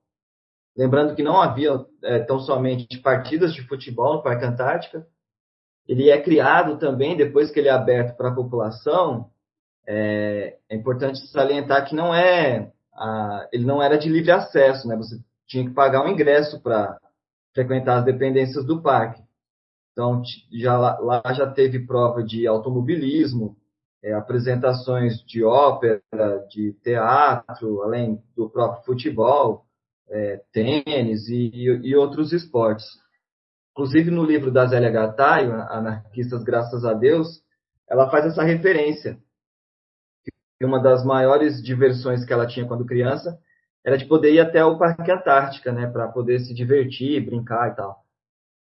[0.76, 5.06] Lembrando que não havia é, tão somente partidas de futebol no Parque Antártica.
[5.88, 9.30] Ele é criado também, depois que ele é aberto para a população,
[9.86, 14.96] é, é, importante salientar que não é a, ele não era de livre acesso, né?
[14.96, 16.98] Você tinha que pagar um ingresso para
[17.54, 19.22] frequentar as dependências do parque.
[19.92, 23.58] Então, já, lá já teve prova de automobilismo,
[24.04, 26.02] é, apresentações de ópera,
[26.50, 29.66] de teatro, além do próprio futebol,
[30.10, 31.52] é, tênis e,
[31.84, 32.86] e, outros esportes.
[33.72, 37.42] Inclusive, no livro da Zélia Gattai, Anarquistas Graças a Deus,
[37.90, 39.18] ela faz essa referência.
[40.60, 43.40] Que uma das maiores diversões que ela tinha quando criança
[43.86, 47.76] era de poder ir até o Parque Antártica, né, para poder se divertir, brincar e
[47.76, 48.04] tal.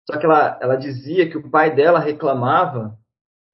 [0.09, 2.97] Só que ela, ela dizia que o pai dela reclamava,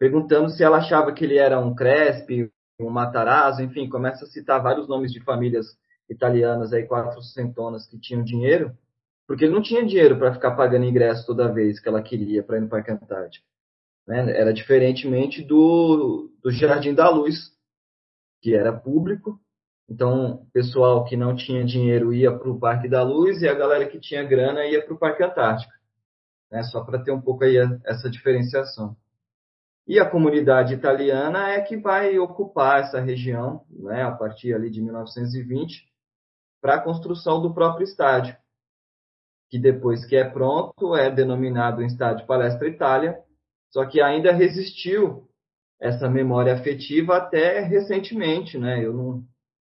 [0.05, 4.63] perguntando se ela achava que ele era um Crespi, um Matarazzo, enfim, começa a citar
[4.63, 5.67] vários nomes de famílias
[6.11, 8.77] italianas aí, quatro centonas que tinham dinheiro,
[9.27, 12.59] porque ele não tinha dinheiro para ficar pagando ingresso toda vez que ela queria para
[12.59, 13.47] ir no Parque Antártico.
[14.07, 14.39] Né?
[14.39, 17.53] Era diferentemente do, do Jardim da Luz,
[18.43, 19.41] que era público
[19.89, 23.87] então, pessoal que não tinha dinheiro ia para o Parque da Luz e a galera
[23.87, 25.73] que tinha grana ia para o Parque Antártico.
[26.51, 26.63] Né?
[26.65, 28.97] Só para ter um pouco aí essa diferenciação.
[29.87, 34.81] E a comunidade italiana é que vai ocupar essa região, né, a partir ali de
[34.81, 35.87] 1920,
[36.61, 38.35] para a construção do próprio estádio,
[39.51, 43.19] que depois que é pronto é denominado Estádio Palestra Itália,
[43.71, 45.29] só que ainda resistiu
[45.79, 48.83] essa memória afetiva até recentemente, né?
[48.83, 49.25] Eu não,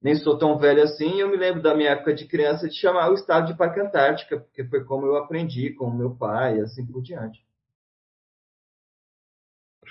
[0.01, 3.09] nem sou tão velho assim, eu me lembro da minha época de criança de chamar
[3.09, 6.85] o estado de Parque Antártica, porque foi como eu aprendi com meu pai e assim
[6.85, 7.44] por diante.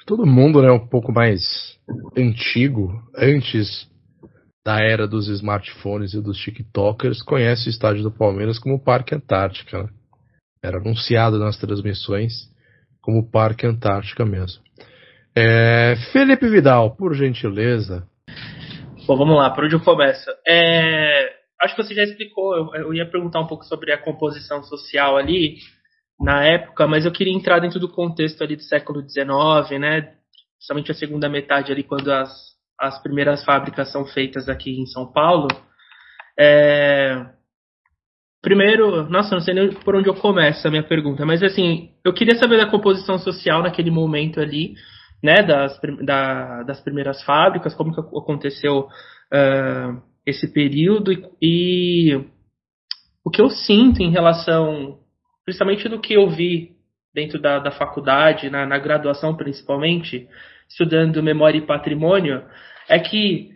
[0.06, 1.78] Todo mundo, né, um pouco mais
[2.16, 3.88] antigo, antes
[4.64, 9.84] da era dos smartphones e dos TikTokers, conhece o estádio do Palmeiras como Parque Antártica.
[9.84, 9.88] Né?
[10.62, 12.50] Era anunciado nas transmissões
[13.00, 14.62] como Parque Antártica mesmo.
[15.36, 18.06] É, Felipe Vidal, por gentileza,
[19.06, 20.30] Bom, vamos lá, por onde eu começo?
[20.48, 24.62] É, acho que você já explicou, eu, eu, ia perguntar um pouco sobre a composição
[24.62, 25.58] social ali
[26.20, 30.14] na época, mas eu queria entrar dentro do contexto ali do século XIX, né?
[30.56, 32.30] Principalmente a segunda metade ali, quando as,
[32.80, 35.48] as primeiras fábricas são feitas aqui em São Paulo.
[36.38, 37.26] É,
[38.42, 42.12] primeiro, nossa, não sei nem por onde eu começo a minha pergunta, mas assim, eu
[42.12, 44.74] queria saber da composição social naquele momento ali,
[45.22, 52.24] né, das, da, das primeiras fábricas, como que aconteceu uh, esse período e, e,
[53.24, 54.98] o que eu sinto em relação,
[55.44, 56.72] principalmente do que eu vi
[57.14, 60.28] dentro da, da faculdade, na, na graduação principalmente,
[60.68, 62.42] estudando memória e patrimônio,
[62.88, 63.52] é que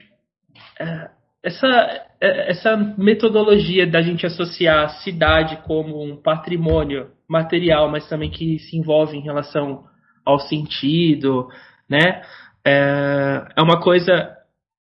[0.81, 8.31] uh, essa, essa metodologia da gente associar a cidade como um patrimônio material, mas também
[8.31, 9.85] que se envolve em relação
[10.25, 11.49] ao sentido,
[11.89, 12.23] né?
[12.65, 14.37] É, é uma coisa,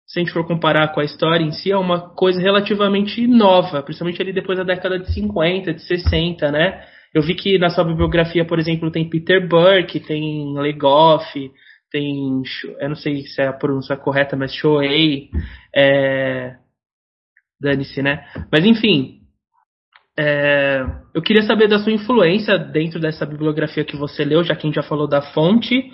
[0.06, 3.82] se a gente for comparar com a história em si, é uma coisa relativamente nova,
[3.84, 6.86] principalmente ali depois da década de 50, de 60, né?
[7.14, 11.52] Eu vi que na sua bibliografia, por exemplo, tem Peter Burke, tem Legoff,
[11.92, 12.42] tem,
[12.80, 15.30] eu não sei se é a pronúncia correta, mas Shoei,
[15.76, 16.56] é,
[17.60, 18.26] dane-se, né?
[18.52, 19.22] Mas enfim,
[20.20, 20.84] é,
[21.14, 24.68] eu queria saber da sua influência dentro dessa bibliografia que você leu, já que a
[24.68, 25.92] gente já falou da fonte.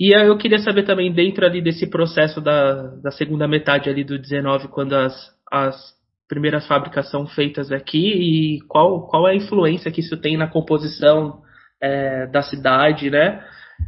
[0.00, 4.16] E eu queria saber também, dentro ali desse processo da, da segunda metade ali do
[4.16, 5.14] 19, quando as,
[5.50, 5.97] as
[6.28, 10.46] primeiras fábricas são feitas aqui, e qual, qual é a influência que isso tem na
[10.46, 11.42] composição
[11.80, 13.44] é, da cidade, né,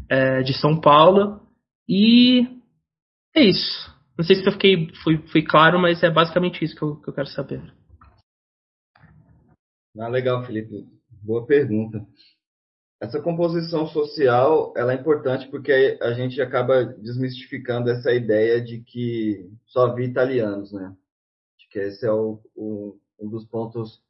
[0.08, 1.40] é, de São Paulo.
[1.88, 2.48] E
[3.34, 3.94] é isso.
[4.16, 7.08] Não sei se eu fiquei fui, fui claro, mas é basicamente isso que eu, que
[7.08, 7.62] eu quero saber.
[9.98, 10.86] Ah, legal, Felipe.
[11.22, 12.04] Boa pergunta.
[13.00, 19.50] Essa composição social ela é importante porque a gente acaba desmistificando essa ideia de que
[19.66, 20.94] só havia italianos, né?
[21.70, 24.02] Que esse é o, o, um dos pontos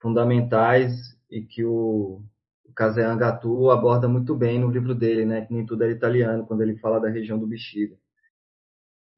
[0.00, 0.92] fundamentais
[1.30, 2.22] e que o,
[2.64, 5.44] o Gatu aborda muito bem no livro dele, né?
[5.44, 7.96] Que nem tudo é italiano, quando ele fala da região do Bexiga.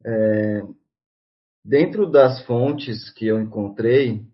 [0.04, 0.62] É,
[1.64, 4.24] dentro das fontes que eu encontrei,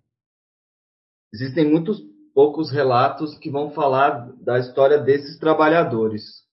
[1.33, 2.01] existem muitos
[2.35, 6.45] poucos relatos que vão falar da história desses trabalhadores.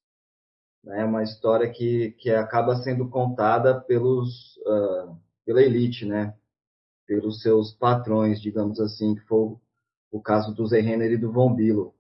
[0.88, 6.34] É uma história que, que acaba sendo contada pelos, uh, pela elite, né?
[7.06, 9.56] Pelos seus patrões, digamos assim, que foi
[10.12, 11.94] o caso do Zé Renner e do Von Billo.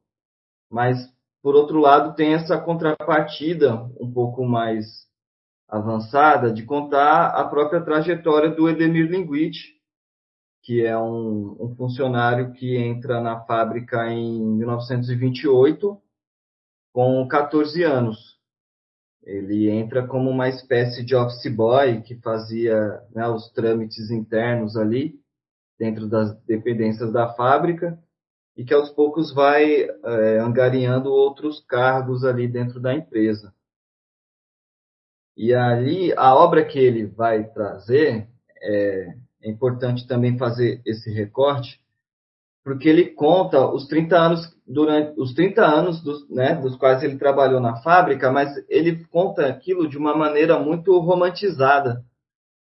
[0.70, 0.97] Mas,
[1.41, 5.08] por outro lado, tem essa contrapartida um pouco mais
[5.68, 9.58] avançada de contar a própria trajetória do Edemir Linguic,
[10.62, 15.99] que é um, um, funcionário que entra na fábrica em 1928
[16.93, 18.39] com 14 anos.
[19.26, 25.19] Ele entra como uma espécie de office boy que fazia né, os trâmites internos ali
[25.80, 27.97] dentro das dependências da fábrica
[28.55, 33.53] e que aos poucos vai é, angariando outros cargos ali dentro da empresa.
[35.36, 38.28] E ali a obra que ele vai trazer
[38.61, 41.82] é, é importante também fazer esse recorte,
[42.64, 47.18] porque ele conta os 30 anos durante os 30 anos dos, né, dos quais ele
[47.18, 52.01] trabalhou na fábrica, mas ele conta aquilo de uma maneira muito romantizada,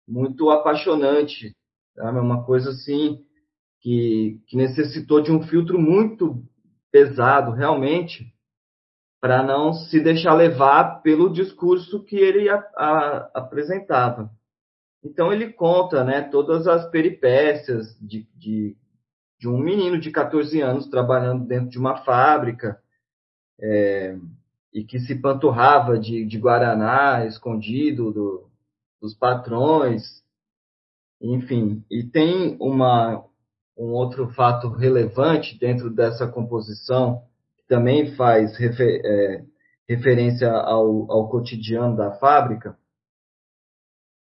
[0.08, 1.56] muito apaixonante?
[1.98, 3.20] É uma coisa assim
[3.82, 6.44] que, que necessitou de um filtro muito
[6.92, 8.26] pesado, realmente,
[9.22, 14.32] para não se deixar levar pelo discurso que ele a, a, apresentava.
[15.04, 18.76] Então ele conta né, todas as peripécias de, de,
[19.42, 22.80] de, um menino de 14 anos trabalhando dentro de uma fábrica
[23.60, 24.16] é,
[24.72, 28.48] e que se panturrava de, de Guaraná escondido do,
[29.02, 30.04] dos patrões,
[31.20, 31.84] enfim.
[31.90, 33.26] E tem uma,
[33.76, 37.24] um outro fato relevante dentro dessa composição,
[37.58, 39.44] que também faz refer, é,
[39.90, 42.78] referência ao, ao cotidiano da fábrica,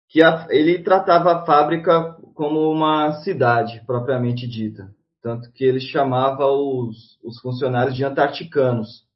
[0.07, 6.47] que a, ele tratava a fábrica como uma cidade propriamente dita, tanto que ele chamava
[6.47, 9.07] os, os funcionários de antarticanos.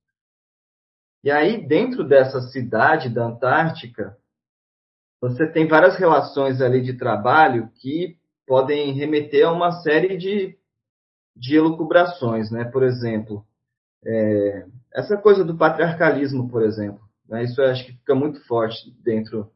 [1.24, 4.18] E aí, dentro dessa cidade da Antártica,
[5.22, 10.58] você tem várias relações ali de trabalho que podem remeter a uma série de,
[11.34, 12.66] de elucubrações, né?
[12.66, 13.46] Por exemplo,
[14.06, 17.44] é, essa coisa do patriarcalismo, por exemplo, né?
[17.44, 19.50] isso acho que fica muito forte dentro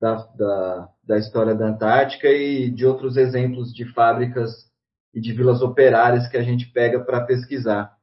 [0.00, 4.71] da, da, da história da Antártica e de outros exemplos de fábricas
[5.14, 7.96] e de vilas operárias que a gente pega para pesquisar,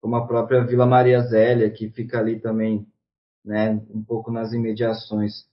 [0.00, 2.86] como a própria Vila Maria Zélia, que fica ali também,
[3.44, 5.46] né, um pouco nas imediações.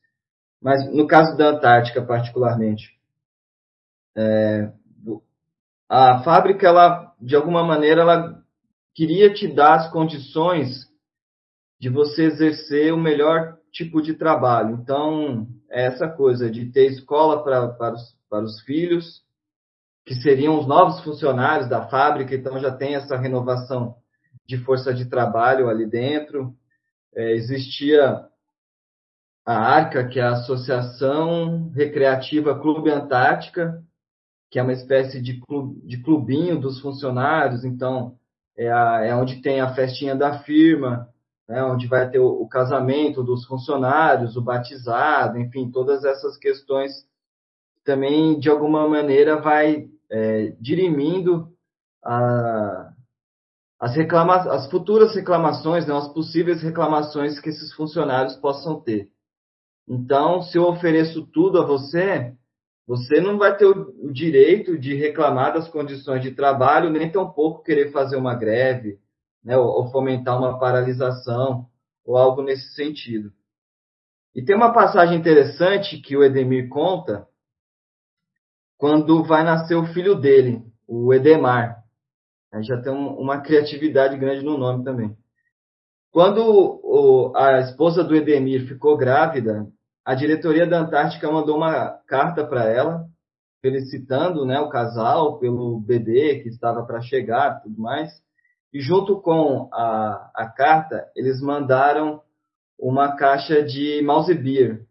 [0.62, 3.00] Mas no caso da Antártica, particularmente,
[4.16, 4.72] é,
[5.90, 8.42] a fábrica, ela, de alguma maneira, ela
[8.94, 10.90] queria te dar as condições
[11.80, 14.76] de você exercer o melhor tipo de trabalho.
[14.76, 19.24] Então, é essa coisa de ter escola para, para, os, para os filhos,
[20.06, 23.96] que seriam os novos funcionários da fábrica, então já tem essa renovação
[24.46, 26.54] de força de trabalho ali dentro.
[27.16, 28.26] É, existia
[29.46, 33.82] a ARCA, que é a Associação Recreativa Clube Antártica,
[34.50, 38.18] que é uma espécie de, clube, de clubinho dos funcionários, então
[38.58, 41.08] é, a, é onde tem a festinha da firma,
[41.48, 46.92] né, onde vai ter o, o, casamento dos funcionários, o batizado, enfim, todas essas questões
[47.92, 51.50] também, de alguma maneira, vai é, dirimindo
[52.02, 52.94] a,
[53.78, 59.10] as, reclama as futuras reclamações, né, as possíveis reclamações que esses funcionários possam ter.
[59.90, 62.34] Então, se eu ofereço tudo a você,
[62.88, 67.62] você não vai ter o, o direito de reclamar das condições de trabalho, nem tampouco
[67.62, 69.00] querer fazer uma greve,
[69.44, 71.66] né, ou, fomentar uma paralisação,
[72.06, 73.34] ou algo nesse sentido.
[74.34, 77.30] E tem uma passagem interessante que o Edemir conta
[78.82, 81.84] quando vai nascer o filho dele, o Edemar.
[82.52, 85.16] Aí já tem uma criatividade grande no nome também.
[86.12, 89.68] Quando o, a esposa do Edemir ficou grávida,
[90.04, 93.06] a diretoria da Antártica mandou uma carta para ela,
[93.62, 98.10] felicitando né, o casal pelo bebê que estava para chegar e tudo mais.
[98.74, 102.20] E junto com a, a carta, eles mandaram
[102.80, 104.88] uma caixa de mouse beer.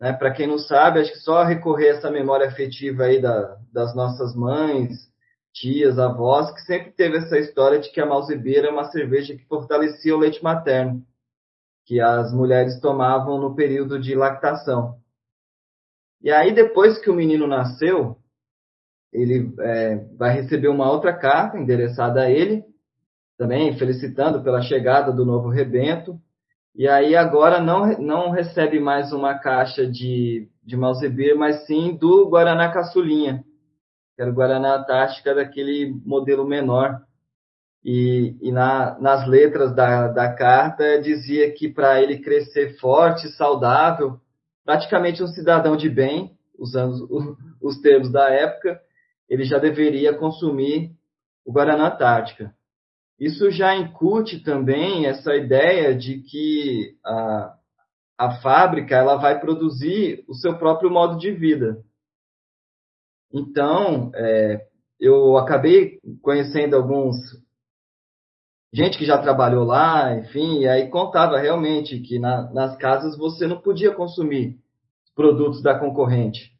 [0.00, 0.12] Né?
[0.12, 3.94] Para quem não sabe, acho que só recorrer a essa memória afetiva aí da, das
[3.94, 5.10] nossas mães,
[5.52, 9.34] tias, avós, que sempre teve essa história de que a mouse beer é uma cerveja
[9.34, 11.02] que fortalecia o leite materno,
[11.86, 14.98] que as mulheres tomavam no período de lactação.
[16.20, 18.18] E aí, depois que o menino nasceu,
[19.12, 22.64] ele é, vai receber uma outra carta endereçada a ele,
[23.38, 26.20] também felicitando pela chegada do novo rebento.
[26.76, 32.28] E aí agora não, não recebe mais uma caixa de, de Malzebir, mas sim do
[32.28, 33.42] Guaraná Caçulinha,
[34.14, 37.00] que era o Guaraná Antártica daquele modelo menor.
[37.82, 44.20] E, e na, nas letras da, da carta dizia que para ele crescer forte, saudável,
[44.62, 48.78] praticamente um cidadão de bem, usando os termos da época,
[49.30, 50.90] ele já deveria consumir
[51.42, 52.55] o Guaraná Antártica.
[53.18, 57.56] Isso já incute também essa ideia de que a,
[58.18, 61.82] a fábrica ela vai produzir o seu próprio modo de vida.
[63.32, 64.66] Então, é,
[65.00, 67.16] eu acabei conhecendo alguns
[68.72, 73.46] gente que já trabalhou lá, enfim, e aí contava realmente que na, nas casas você
[73.46, 74.58] não podia consumir
[75.14, 76.55] produtos da concorrente.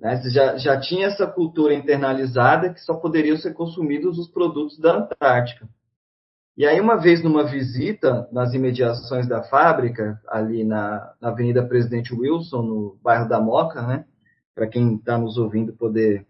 [0.00, 0.20] Né?
[0.30, 5.68] Já, já tinha essa cultura internalizada que só poderiam ser consumidos os produtos da Antártica.
[6.56, 12.12] E aí, uma vez numa visita nas imediações da fábrica, ali na, na Avenida Presidente
[12.12, 14.04] Wilson, no bairro da Moca, né?
[14.54, 16.26] para quem está nos ouvindo poder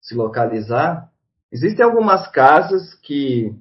[0.00, 1.10] se localizar,
[1.52, 3.54] existem algumas casas que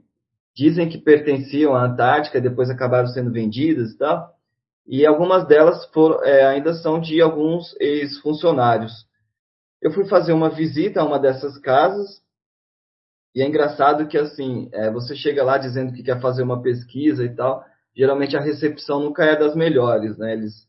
[0.55, 4.33] dizem que pertenciam à Antártica, depois acabaram sendo vendidas e tal,
[4.87, 8.93] e algumas delas for, é, ainda são de alguns ex-funcionários.
[9.82, 12.21] Eu fui fazer uma visita a uma dessas casas
[13.36, 17.23] e é engraçado que assim, é, você chega lá dizendo que quer fazer uma pesquisa
[17.23, 17.63] e tal,
[17.95, 20.34] geralmente a recepção nunca é das melhores, né?
[20.34, 20.67] Eles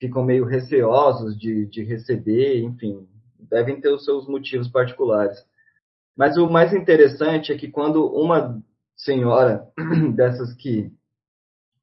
[0.00, 3.06] ficam meio receosos de, de receber, enfim,
[3.38, 5.38] devem ter os seus motivos particulares.
[6.16, 8.60] Mas o mais interessante é que quando uma
[8.96, 9.68] senhora
[10.16, 10.90] dessas que,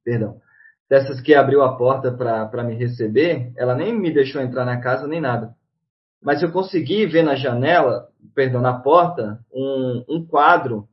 [0.03, 0.41] perdão,
[0.89, 5.07] dessas que abriu a porta para me receber, ela nem me deixou entrar na casa
[5.07, 5.55] nem nada
[6.22, 10.88] mas eu consegui ver na janela, perdão, na porta, um, um quadro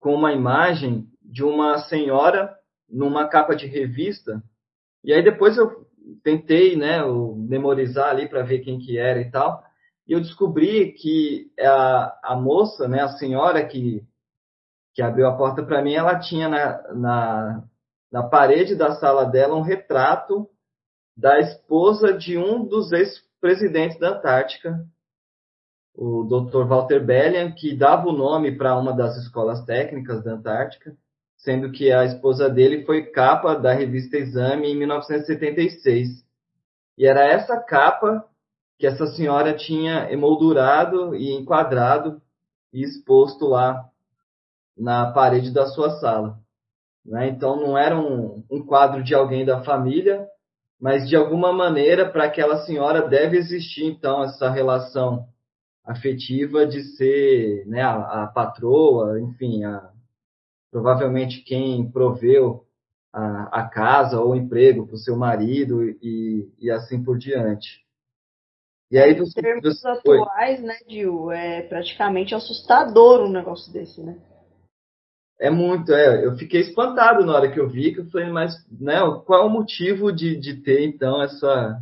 [0.00, 2.54] com uma imagem de uma senhora
[2.88, 4.42] numa capa de revista.
[5.02, 5.86] E aí depois eu
[6.22, 7.00] tentei, né,
[7.36, 9.62] memorizar ali para ver quem que era e tal.
[10.06, 14.04] E eu descobri que a, a moça, né, a senhora que,
[14.94, 17.64] que abriu a porta para mim, ela tinha na, na,
[18.12, 20.48] na parede da sala dela um retrato
[21.16, 24.84] da esposa de um dos ex presidente da Antártica,
[25.94, 26.66] o Dr.
[26.66, 30.96] Walter Bellian, que dava o nome para uma das escolas técnicas da Antártica,
[31.38, 36.24] sendo que a esposa dele foi capa da revista Exame em 1976.
[36.98, 38.24] E era essa capa
[38.78, 42.20] que essa senhora tinha emoldurado e enquadrado
[42.72, 43.88] e exposto lá
[44.76, 46.38] na parede da sua sala.
[47.04, 47.28] Né?
[47.28, 50.26] Então não era um, um quadro de alguém da família,
[50.80, 55.26] mas de alguma maneira para aquela senhora deve existir então essa relação
[55.84, 59.90] afetiva de ser né, a, a patroa, enfim, a,
[60.70, 62.64] provavelmente quem proveu
[63.12, 67.86] a, a casa ou emprego para o seu marido e, e assim por diante.
[68.90, 74.16] E aí você, em termos atuais, né, Dil, é praticamente assustador um negócio desse, né?
[75.38, 76.24] É muito, é.
[76.24, 79.50] Eu fiquei espantado na hora que eu vi, que eu falei, mas né, qual o
[79.50, 81.78] motivo de, de ter, então, essa,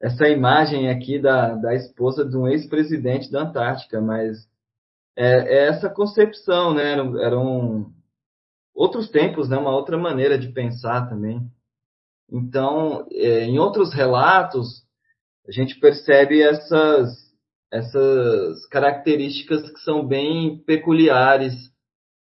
[0.00, 4.00] essa imagem aqui da, da esposa de um ex-presidente da Antártica?
[4.00, 4.48] Mas
[5.16, 6.92] é, é, essa concepção, né?
[6.92, 7.92] Eram, eram
[8.72, 9.56] outros tempos, né?
[9.56, 11.40] Uma outra maneira de pensar também.
[12.30, 14.84] Então, é, em outros relatos,
[15.48, 17.10] a gente percebe essas,
[17.72, 21.54] essas características que são bem peculiares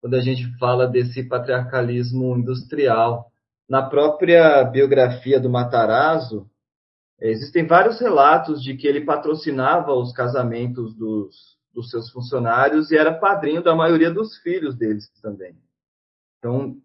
[0.06, 3.32] quando a gente fala desse patriarcalismo industrial.
[3.68, 6.48] Na própria biografia do Matarazzo,
[7.20, 11.34] existem vários relatos de que ele patrocinava os casamentos dos,
[11.74, 15.56] dos seus funcionários e era padrinho da maioria dos filhos deles também.
[16.38, 16.76] Então,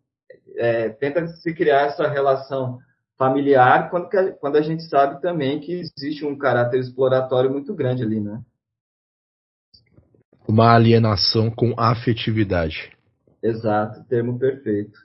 [0.55, 2.79] é, tenta se criar essa relação
[3.19, 4.09] familiar quando,
[4.39, 8.41] quando a gente sabe também que existe um caráter exploratório muito grande ali, né?
[10.47, 12.91] Uma alienação com afetividade.
[13.43, 14.99] Exato, termo perfeito.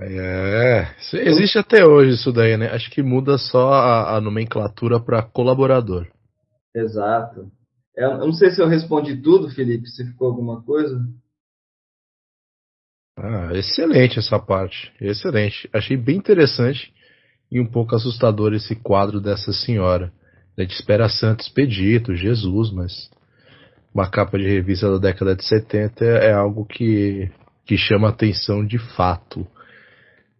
[0.00, 2.68] É, existe até hoje isso daí, né?
[2.68, 6.08] Acho que muda só a, a nomenclatura para colaborador.
[6.74, 7.50] Exato.
[7.96, 11.00] Eu não sei se eu respondi tudo, Felipe, se ficou alguma coisa.
[13.16, 14.92] Ah, excelente essa parte.
[15.00, 15.68] Excelente.
[15.72, 16.92] Achei bem interessante
[17.50, 20.12] e um pouco assustador esse quadro dessa senhora.
[20.58, 23.10] A gente espera Santo Expedito, Jesus, mas
[23.94, 27.30] uma capa de revista da década de 70 é algo que,
[27.64, 29.46] que chama atenção de fato.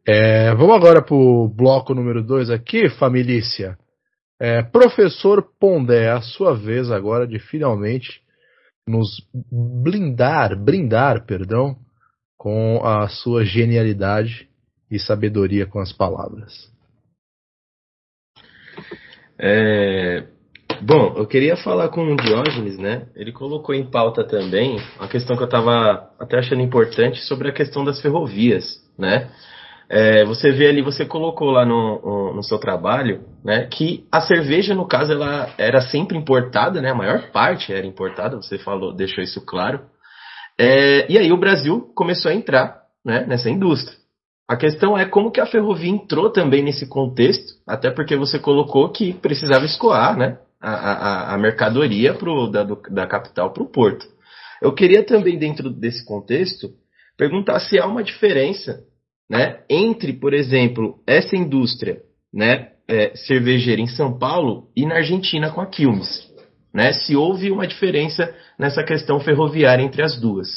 [0.06, 3.40] É, vamos agora para o bloco número 2 aqui, família.
[4.40, 8.20] É, professor Pondé, a sua vez agora de finalmente
[8.86, 9.08] nos
[9.82, 11.76] blindar, brindar, perdão,
[12.36, 14.48] com a sua genialidade
[14.90, 16.70] e sabedoria com as palavras.
[19.38, 20.26] É,
[20.80, 23.06] bom, eu queria falar com o Diógenes, né?
[23.14, 27.52] Ele colocou em pauta também uma questão que eu estava até achando importante sobre a
[27.52, 28.64] questão das ferrovias,
[28.98, 29.30] né?
[29.88, 34.74] É, você vê ali, você colocou lá no, no seu trabalho, né, que a cerveja,
[34.74, 39.22] no caso, ela era sempre importada, né, a maior parte era importada, você falou, deixou
[39.22, 39.80] isso claro.
[40.58, 43.96] É, e aí o Brasil começou a entrar, né, nessa indústria.
[44.48, 48.90] A questão é como que a ferrovia entrou também nesse contexto, até porque você colocou
[48.90, 50.38] que precisava escoar, né,
[50.72, 54.06] a, a, mercadoria pro, da, do, da capital para o porto.
[54.62, 56.70] Eu queria também, dentro desse contexto,
[57.16, 58.82] perguntar se há uma diferença
[59.28, 62.02] né, entre, por exemplo, essa indústria
[62.32, 66.32] né, é, cervejeira em São Paulo e na Argentina com a Quilmes.
[66.72, 70.48] Né, se houve uma diferença nessa questão ferroviária entre as duas.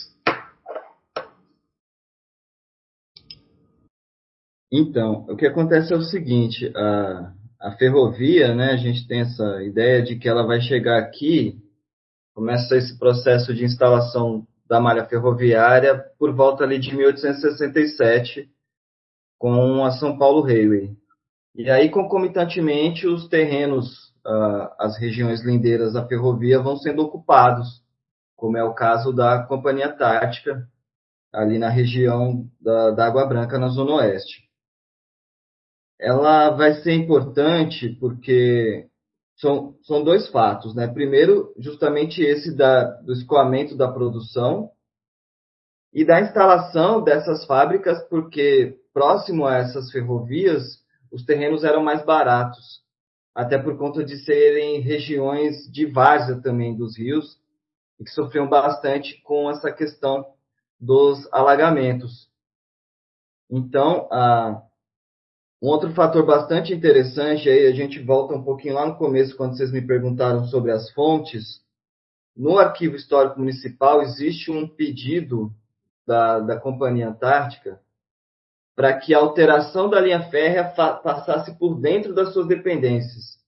[4.71, 9.63] Então, o que acontece é o seguinte, a, a ferrovia, né, a gente tem essa
[9.63, 11.57] ideia de que ela vai chegar aqui,
[12.33, 18.49] começa esse processo de instalação da malha ferroviária por volta ali de 1867,
[19.39, 20.95] com a São Paulo Railway.
[21.55, 27.81] E aí, concomitantemente, os terrenos, uh, as regiões lindeiras da ferrovia vão sendo ocupados,
[28.35, 30.67] como é o caso da Companhia Tática,
[31.33, 34.46] ali na região da, da Água Branca, na Zona Oeste.
[35.99, 38.87] Ela vai ser importante porque
[39.37, 40.87] são, são dois fatos, né?
[40.87, 44.71] Primeiro, justamente esse da, do escoamento da produção
[45.93, 50.63] e da instalação dessas fábricas, porque próximo a essas ferrovias,
[51.11, 52.81] os terrenos eram mais baratos,
[53.33, 57.37] até por conta de serem regiões de várzea também dos rios,
[57.99, 60.25] e que sofriam bastante com essa questão
[60.79, 62.27] dos alagamentos.
[63.49, 64.61] Então, ah,
[65.61, 69.57] um outro fator bastante interessante, aí a gente volta um pouquinho lá no começo, quando
[69.57, 71.61] vocês me perguntaram sobre as fontes.
[72.35, 75.51] No Arquivo Histórico Municipal existe um pedido
[76.05, 77.81] da, da Companhia Antártica
[78.75, 83.39] para que a alteração da linha férrea passasse por dentro das suas dependências.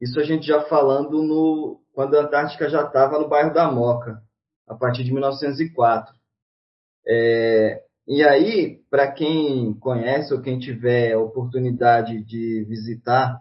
[0.00, 4.22] Isso a gente já falando no quando a Antártica já estava no bairro da Moca,
[4.68, 6.14] a partir de 1904.
[7.04, 13.40] É, e aí, para quem conhece ou quem tiver oportunidade de visitar,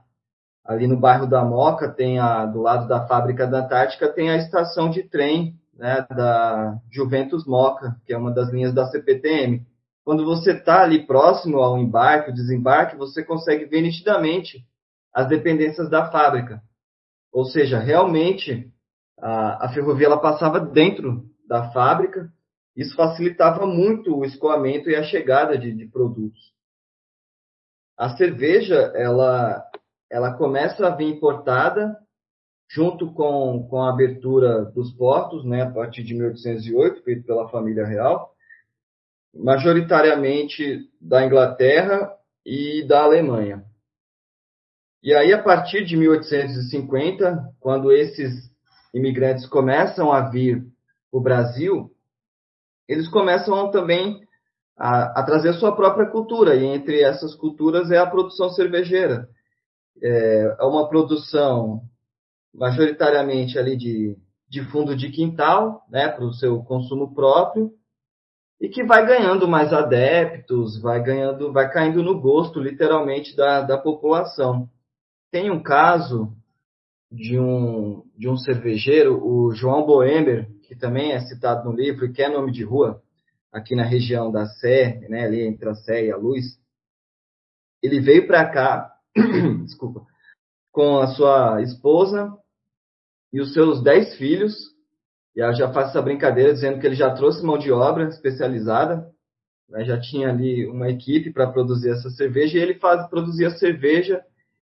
[0.63, 4.38] ali no bairro da Moca, tem a, do lado da fábrica da Antártica, tem a
[4.38, 9.65] estação de trem né, da Juventus Moca, que é uma das linhas da CPTM
[10.07, 14.65] quando você está ali próximo ao embarque, desembarque, você consegue ver nitidamente
[15.13, 16.63] as dependências da fábrica.
[17.30, 18.72] Ou seja, realmente
[19.20, 22.32] a, a ferrovia ela passava dentro da fábrica,
[22.78, 26.53] isso facilitava muito o escoamento e a chegada de, de produtos.
[27.97, 29.69] A cerveja ela,
[30.09, 31.97] ela começa a vir importada
[32.69, 37.86] junto com, com a abertura dos portos, né, a partir de 1808, feito pela família
[37.86, 38.38] real
[39.34, 42.11] majoritariamente da Inglaterra
[42.45, 43.63] e da Alemanha.
[45.03, 48.34] E aí, a partir de 1850, quando esses
[48.93, 50.61] imigrantes começam a vir
[51.11, 51.91] para o Brasil,
[52.88, 54.22] eles começam também
[54.78, 59.28] a, a, trazer sua própria cultura, e entre essas culturas é a produção cervejeira.
[60.02, 61.82] É, é uma produção
[62.54, 64.16] majoritariamente ali de,
[64.50, 67.72] de fundo de quintal, né, para o seu consumo próprio,
[68.60, 73.78] e que vai ganhando mais adeptos, vai ganhando, vai caindo no gosto, literalmente, da, da
[73.78, 74.68] população.
[75.32, 76.32] Tem um caso
[77.12, 82.11] de um, de um cervejeiro, o João Boemer, que também é citado no livro e
[82.11, 83.01] que é nome de rua,
[83.51, 86.59] aqui na região da Sé, né, ali entre a Sé e a Luz.
[87.82, 88.93] Ele veio para cá,
[89.63, 90.05] desculpa,
[90.72, 92.34] com a sua esposa
[93.32, 94.55] e os seus dez filhos,
[95.36, 99.09] e eu já faço essa brincadeira dizendo que ele já trouxe mão de obra especializada,
[99.70, 99.86] né?
[99.86, 104.22] já tinha ali uma equipe para produzir essa cerveja, e ele faz, produzia cerveja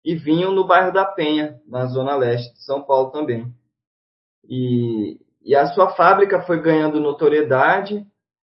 [0.05, 3.51] e vinho no bairro da Penha, na zona leste de São Paulo também.
[4.47, 8.05] E, e a sua fábrica foi ganhando notoriedade,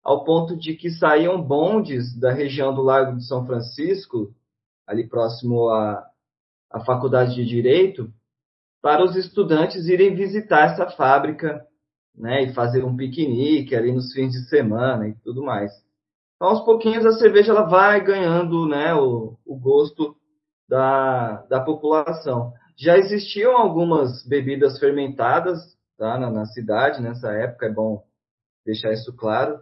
[0.03, 4.31] ao ponto de que saíam bondes da região do Largo de São Francisco,
[4.85, 6.05] ali próximo à,
[6.71, 8.13] à Faculdade de Direito,
[8.79, 11.65] para os estudantes irem visitar essa fábrica
[12.15, 15.71] né, e fazer um piquenique ali nos fins de semana e tudo mais.
[16.35, 20.15] Então, aos pouquinhos, a cerveja ela vai ganhando né, o, o gosto
[20.69, 22.53] da, da população.
[22.77, 28.03] Já existiam algumas bebidas fermentadas tá, na, na cidade nessa época, é bom
[28.65, 29.59] deixar isso claro,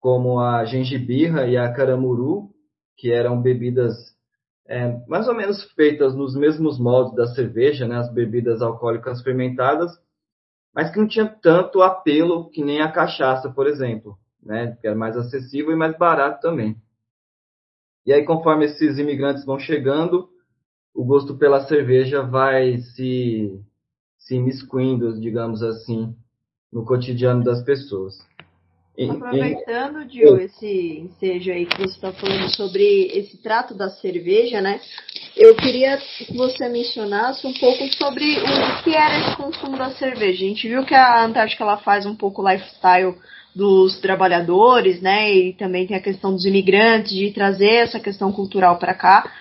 [0.00, 2.50] como a gengibirra e a caramuru,
[2.96, 3.94] que eram bebidas
[4.70, 9.90] é, mais ou menos feitas nos mesmos moldes da cerveja, né, as bebidas alcoólicas fermentadas,
[10.72, 14.96] mas que não tinha tanto apelo que nem a cachaça, por exemplo, né, que era
[14.96, 16.76] mais acessível e mais barato também.
[18.06, 20.28] E aí, conforme esses imigrantes vão chegando,
[20.94, 23.60] o gosto pela cerveja vai se,
[24.20, 26.14] se imiscuindo, digamos assim,
[26.72, 28.14] no cotidiano das pessoas.
[29.08, 34.78] Aproveitando, Gil, esse ensejo aí que você está falando sobre esse trato da cerveja, né?
[35.34, 40.44] Eu queria que você mencionasse um pouco sobre o que era esse consumo da cerveja.
[40.44, 43.14] A gente viu que a Antártica ela faz um pouco o lifestyle
[43.54, 45.32] dos trabalhadores, né?
[45.32, 49.32] E também tem a questão dos imigrantes, de trazer essa questão cultural para cá,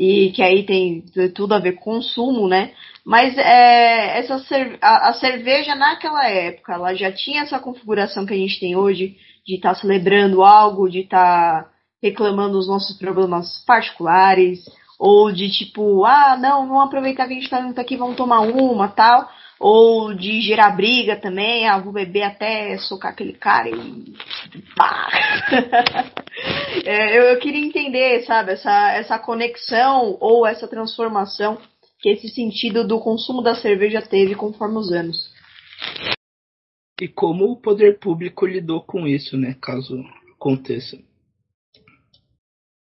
[0.00, 2.72] e que aí tem tudo a ver com consumo, né?
[3.04, 4.42] Mas é, essa
[4.80, 9.18] a, a, cerveja naquela época, ela já tinha essa configuração que a gente tem hoje,
[9.46, 11.70] de estar tá celebrando algo, de estar tá
[12.02, 14.60] reclamando os nossos problemas particulares,
[14.98, 18.40] ou de tipo, ah, não, vamos aproveitar que a gente está junto aqui, vamos tomar
[18.40, 19.28] uma, tal
[19.60, 23.74] ou de gerar briga também, ah, vou beber até socar aquele cara e.
[26.86, 31.58] é, eu, eu, queria entender, sabe, essa, essa conexão ou essa transformação
[32.00, 35.30] que esse sentido do consumo da cerveja teve conforme os anos.
[36.98, 40.02] E como o poder público lidou com isso, né, caso
[40.34, 40.96] aconteça?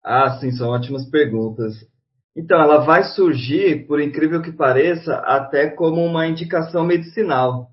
[0.04, 1.74] Ah, sim, são ótimas perguntas.
[2.36, 7.72] Então, ela vai surgir, por incrível que pareça, até como uma indicação medicinal.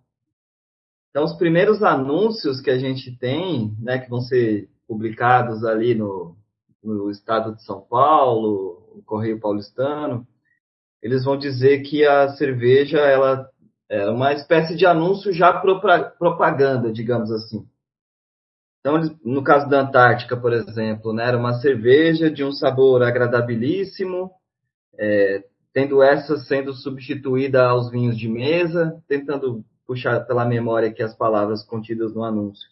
[1.11, 6.37] Então, os primeiros anúncios que a gente tem, né, que vão ser publicados ali no,
[6.83, 10.27] no estado de São Paulo, no Correio Paulistano,
[11.03, 13.49] eles vão dizer que a cerveja ela
[13.89, 15.53] é uma espécie de anúncio já
[16.19, 17.67] propaganda, digamos assim.
[18.81, 24.31] Então, no caso da Antártica, por exemplo, né, era uma cerveja de um sabor agradabilíssimo,
[24.99, 31.15] é, tendo essa sendo substituída aos vinhos de mesa, tentando puxar pela memória aqui as
[31.15, 32.69] palavras contidas no anúncio.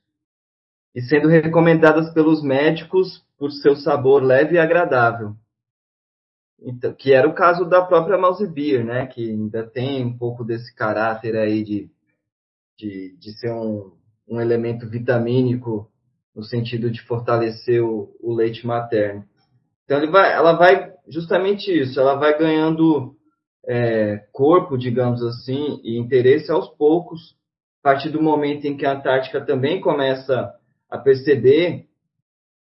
[0.94, 5.34] E sendo recomendadas pelos médicos por seu sabor leve e agradável.
[6.60, 9.06] Então, que era o caso da própria Mouse Beer, né?
[9.06, 11.90] Que ainda tem um pouco desse caráter aí de,
[12.78, 13.92] de, de ser um,
[14.26, 15.90] um elemento vitamínico
[16.34, 19.24] no sentido de fortalecer o, o leite materno.
[19.84, 23.14] Então vai, ela vai justamente isso, ela vai ganhando
[23.66, 27.34] é, corpo, digamos assim, e interesse aos poucos,
[27.82, 30.52] a partir do momento em que a Antártica também começa
[30.90, 31.86] a perceber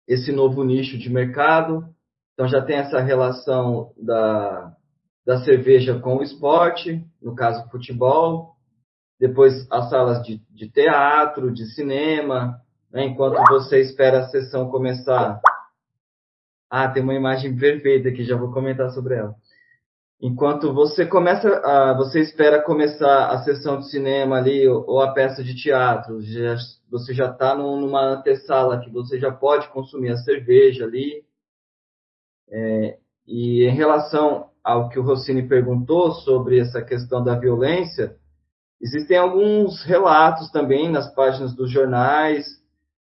[0.07, 1.85] esse novo nicho de mercado.
[2.33, 4.73] Então já tem essa relação da,
[5.25, 8.55] da cerveja com o esporte, no caso futebol,
[9.19, 12.61] depois as salas de, de teatro, de cinema,
[12.91, 15.39] né, enquanto você espera a sessão começar
[16.69, 19.35] ah, tem uma imagem perfeita aqui, já vou comentar sobre ela.
[20.21, 25.41] Enquanto você começa, a, você espera começar a sessão de cinema ali ou a peça
[25.41, 26.57] de teatro, já,
[26.91, 31.23] você já está numa antessala que você já pode consumir a cerveja ali.
[32.51, 38.17] É, e em relação ao que o Rossini perguntou sobre essa questão da violência,
[38.81, 42.58] existem alguns relatos também nas páginas dos jornais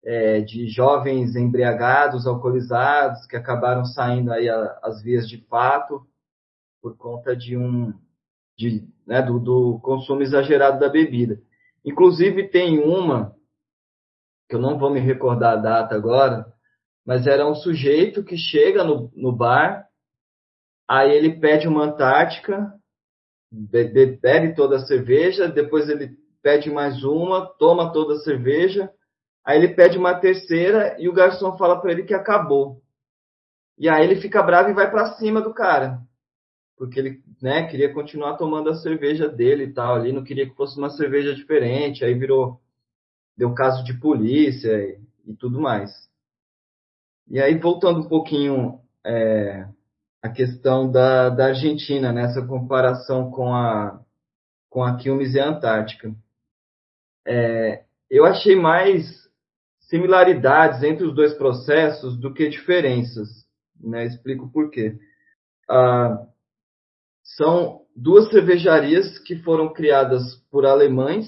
[0.04, 6.06] é, de jovens embriagados, alcoolizados, que acabaram saindo aí às vias de fato
[6.82, 7.94] por conta de um
[8.58, 11.40] de, né, do, do, consumo exagerado da bebida.
[11.84, 13.36] Inclusive tem uma
[14.48, 16.46] que eu não vou me recordar a data agora,
[17.06, 19.88] mas era um sujeito que chega no, no bar,
[20.88, 22.74] aí ele pede uma Antártica,
[23.52, 28.92] bebe, bebe toda a cerveja, depois ele pede mais uma, toma toda a cerveja,
[29.46, 32.82] Aí ele pede uma terceira e o garçom fala para ele que acabou.
[33.78, 36.00] E aí ele fica bravo e vai para cima do cara.
[36.78, 40.56] Porque ele, né, queria continuar tomando a cerveja dele e tal, ali não queria que
[40.56, 42.60] fosse uma cerveja diferente, aí virou
[43.38, 45.92] deu caso de polícia e, e tudo mais.
[47.28, 49.68] E aí voltando um pouquinho é,
[50.22, 54.00] a questão da, da Argentina, nessa comparação com a
[54.70, 56.16] com a Quilmes e a Antártica.
[57.28, 59.30] É, eu achei mais
[59.92, 63.28] similaridades entre os dois processos do que diferenças.
[63.78, 64.06] Né?
[64.06, 64.98] Explico por quê.
[65.70, 66.26] Ah,
[67.36, 71.28] são duas cervejarias que foram criadas por alemães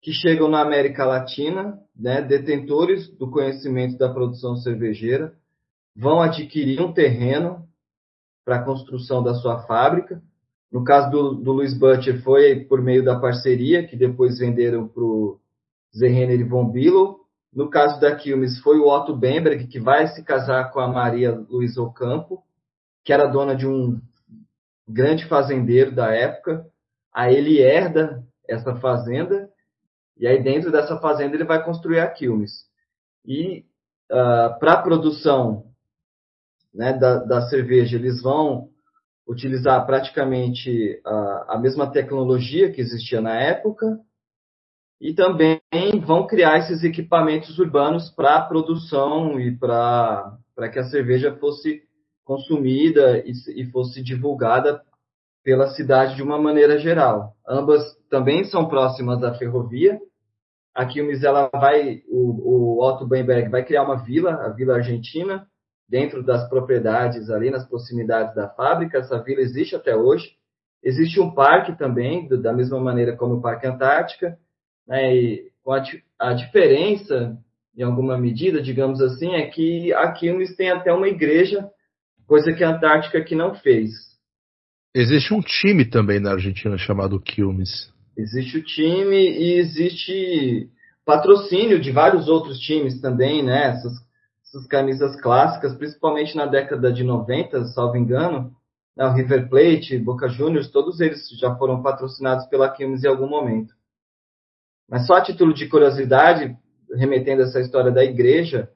[0.00, 5.34] que chegam na América Latina, né, detentores do conhecimento da produção cervejeira,
[5.96, 7.66] vão adquirir um terreno
[8.44, 10.22] para a construção da sua fábrica.
[10.70, 15.02] No caso do, do Louis Butcher, foi por meio da parceria, que depois venderam para
[15.02, 15.40] o
[15.96, 17.25] Zerrenner e Von Billow.
[17.56, 21.32] No caso da Quilmes, foi o Otto Bemberg, que vai se casar com a Maria
[21.32, 22.44] Luiz Ocampo,
[23.02, 23.98] que era dona de um
[24.86, 26.66] grande fazendeiro da época.
[27.10, 29.48] Aí ele herda essa fazenda
[30.18, 32.66] e aí dentro dessa fazenda ele vai construir a Quilmes.
[33.24, 33.64] E
[34.12, 35.64] uh, para a produção
[36.74, 38.68] né, da, da, cerveja, eles vão
[39.26, 43.98] utilizar praticamente a, a mesma tecnologia que existia na época
[45.00, 45.60] e também
[46.06, 50.38] vão criar esses equipamentos urbanos para produção e para
[50.72, 51.82] que a cerveja fosse
[52.24, 54.80] consumida e, e fosse divulgada
[55.44, 57.34] pela cidade de uma maneira geral.
[57.46, 60.00] Ambas também são próximas da ferrovia.
[60.74, 65.46] Aqui o Mizela vai, o, o Otto Bemberg vai criar uma vila, a Vila Argentina,
[65.88, 68.98] dentro das propriedades ali, nas proximidades da fábrica.
[68.98, 70.32] Essa vila existe até hoje.
[70.82, 74.36] Existe um parque também, da mesma maneira como o Parque Antártica.
[74.86, 75.50] Né, e
[76.18, 77.36] a, a diferença,
[77.76, 81.68] em alguma medida, digamos assim, é que a Quilmes tem até uma igreja,
[82.26, 83.92] coisa que a Antártica aqui não fez.
[84.94, 87.92] Existe um time também na Argentina chamado Quilmes.
[88.16, 90.70] Existe o time e existe
[91.04, 93.72] patrocínio de vários outros times também, né?
[93.72, 93.92] Essas,
[94.42, 98.52] essas camisas clássicas, principalmente na década de 90, salvo engano,
[98.96, 99.04] né?
[99.04, 103.74] o River Plate, Boca Juniors, todos eles já foram patrocinados pela Quilmes em algum momento.
[104.88, 106.56] Mas só a título de curiosidade,
[106.94, 108.70] remetendo a essa história da igreja,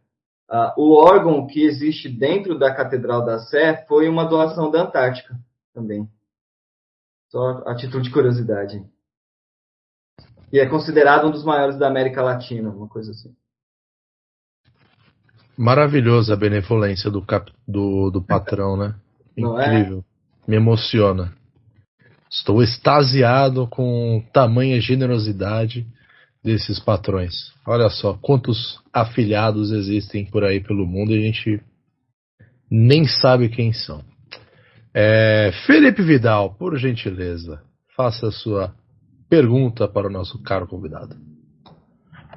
[0.51, 5.39] uh, o órgão que existe dentro da Catedral da Sé foi uma doação da Antártica
[5.73, 6.09] também.
[7.31, 8.85] Só a título de curiosidade.
[10.53, 13.33] E é considerado um dos maiores da América Latina, uma coisa assim.
[15.57, 18.97] Maravilhosa a benevolência do, cap, do, do patrão, né?
[19.39, 19.79] Não é?
[19.79, 19.99] Incrível.
[19.99, 20.51] É?
[20.51, 21.33] Me emociona.
[22.29, 25.87] Estou extasiado com tamanha generosidade
[26.43, 27.53] desses patrões.
[27.67, 31.63] Olha só quantos afiliados existem por aí pelo mundo e a gente
[32.71, 34.03] nem sabe quem são.
[34.95, 37.63] É, Felipe Vidal, por gentileza,
[37.97, 38.75] faça a sua
[39.29, 41.15] pergunta para o nosso caro convidado.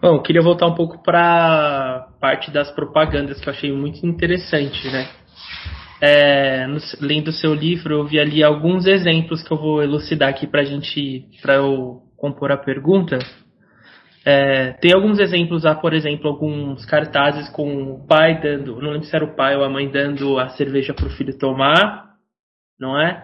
[0.01, 5.07] Bom, queria voltar um pouco para parte das propagandas que eu achei muito interessante, né?
[6.01, 10.45] É, no, lendo seu livro, eu vi ali alguns exemplos que eu vou elucidar aqui
[10.45, 13.17] para gente, para eu compor a pergunta.
[14.25, 19.05] É, tem alguns exemplos lá, por exemplo, alguns cartazes com o pai dando, não lembro
[19.05, 22.13] se era o pai ou a mãe dando a cerveja para o filho tomar,
[22.79, 23.21] não é?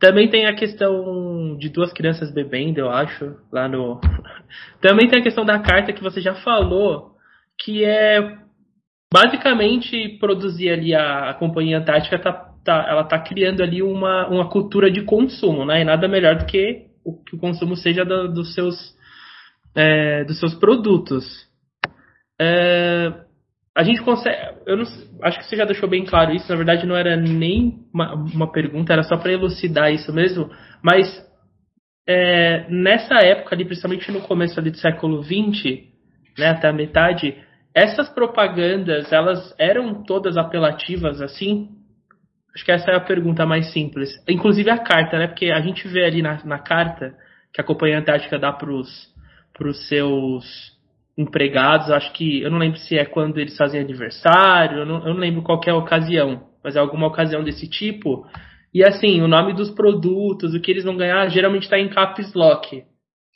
[0.00, 4.00] Também tem a questão de duas crianças bebendo, eu acho, lá no.
[4.82, 7.12] Também tem a questão da carta que você já falou,
[7.62, 8.36] que é
[9.12, 12.32] basicamente produzir ali a, a Companhia Antártica tá,
[12.64, 15.82] tá, ela tá criando ali uma, uma cultura de consumo, né?
[15.82, 18.96] E nada melhor do que o que o consumo seja do, dos seus
[19.74, 21.24] é, dos seus produtos.
[22.40, 23.12] É,
[23.76, 24.36] a gente consegue.
[24.66, 24.84] Eu não,
[25.22, 26.48] acho que você já deixou bem claro isso.
[26.48, 30.48] Na verdade, não era nem uma, uma pergunta, era só para elucidar isso mesmo.
[30.82, 31.06] Mas
[32.06, 35.82] é, nessa época ali, principalmente no começo ali do século XX,
[36.38, 37.36] né, até a metade,
[37.74, 41.70] essas propagandas elas eram todas apelativas assim.
[42.54, 44.10] Acho que essa é a pergunta mais simples.
[44.28, 45.26] Inclusive a carta, né?
[45.26, 47.12] Porque a gente vê ali na, na carta
[47.52, 49.12] que a Companhia Antártica dá para os
[49.88, 50.74] seus
[51.16, 55.14] empregados, acho que eu não lembro se é quando eles fazem aniversário, eu não, eu
[55.14, 58.26] não lembro qual é a ocasião, mas é alguma ocasião desse tipo.
[58.72, 62.34] E assim, o nome dos produtos, o que eles vão ganhar, geralmente está em caps
[62.34, 62.82] lock,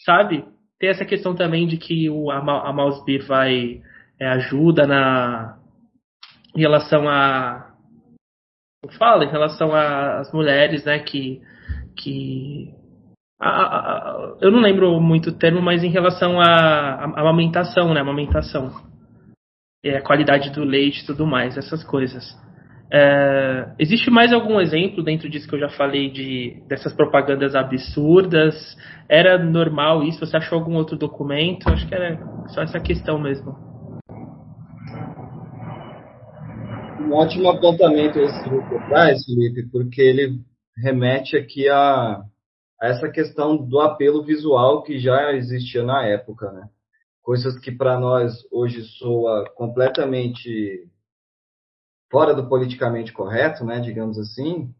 [0.04, 0.44] sabe?
[0.78, 3.80] Tem essa questão também de que o, a, a Mouse Beer vai
[4.18, 5.56] é, ajuda na
[6.56, 7.68] em relação a
[8.98, 11.40] fala em relação às mulheres, né, que
[11.96, 12.72] que
[13.40, 18.00] a, eu não lembro muito o termo, mas em relação à amamentação, né?
[18.00, 18.72] Amamentação.
[19.84, 22.24] É, a qualidade do leite e tudo mais, essas coisas.
[22.90, 28.54] É, existe mais algum exemplo dentro disso que eu já falei de dessas propagandas absurdas?
[29.08, 30.24] Era normal isso?
[30.24, 31.68] Você achou algum outro documento?
[31.68, 32.18] Acho que era
[32.48, 33.54] só essa questão mesmo.
[37.00, 40.40] Um ótimo apontamento esse que você traz, Felipe, porque ele
[40.82, 42.20] remete aqui a
[42.80, 46.68] a essa questão do apelo visual que já existia na época, né?
[47.28, 50.88] coisas que para nós hoje soa completamente
[52.10, 54.74] fora do politicamente correto, né, digamos assim,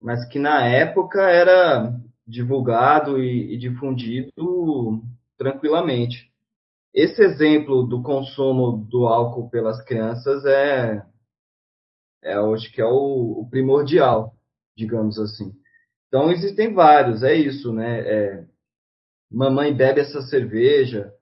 [0.00, 1.92] mas que na época era
[2.24, 5.02] divulgado e, e difundido
[5.36, 6.32] tranquilamente.
[6.94, 11.04] Esse exemplo do consumo do álcool pelas crianças é,
[12.22, 14.36] é hoje que é o, o primordial,
[14.76, 15.52] digamos assim.
[16.08, 18.00] Então existem vários, é isso, né?
[18.00, 18.44] É,
[19.30, 21.12] mamãe bebe essa cerveja,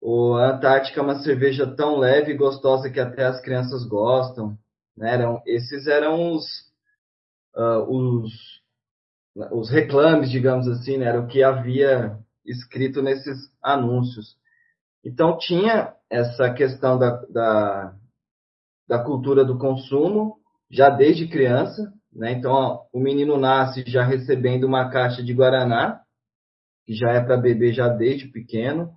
[0.00, 4.58] ou a Antártica é uma cerveja tão leve e gostosa que até as crianças gostam.
[4.96, 5.14] Né?
[5.14, 6.44] Eram, esses eram os,
[7.54, 8.32] uh, os,
[9.52, 11.06] os reclames, digamos assim, né?
[11.06, 14.36] era o que havia escrito nesses anúncios.
[15.04, 17.94] Então tinha essa questão da, da,
[18.88, 20.36] da cultura do consumo
[20.68, 22.32] já desde criança, né?
[22.32, 26.00] Então ó, o menino nasce já recebendo uma caixa de guaraná,
[26.84, 28.92] que já é para beber já desde pequeno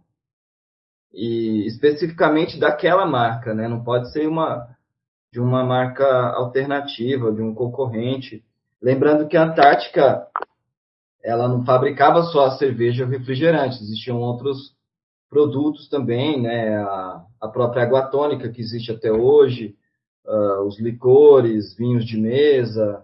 [1.13, 3.67] e especificamente daquela marca, né?
[3.67, 4.67] Não pode ser uma
[5.31, 8.41] de uma marca alternativa, de um concorrente.
[8.81, 10.27] Lembrando que a Antártica
[11.21, 14.73] ela não fabricava só a cerveja e o refrigerante, existiam outros
[15.29, 16.77] produtos também, né?
[16.77, 19.75] A, a própria água tônica que existe até hoje,
[20.27, 23.03] uh, os licores, vinhos de mesa,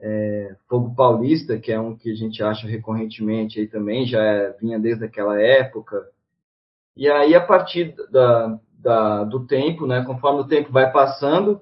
[0.00, 4.52] é, fogo paulista, que é um que a gente acha recorrentemente aí também, já é,
[4.60, 6.02] vinha desde aquela época.
[6.96, 11.60] E aí, a partir da, da, do tempo, né, conforme o tempo vai passando,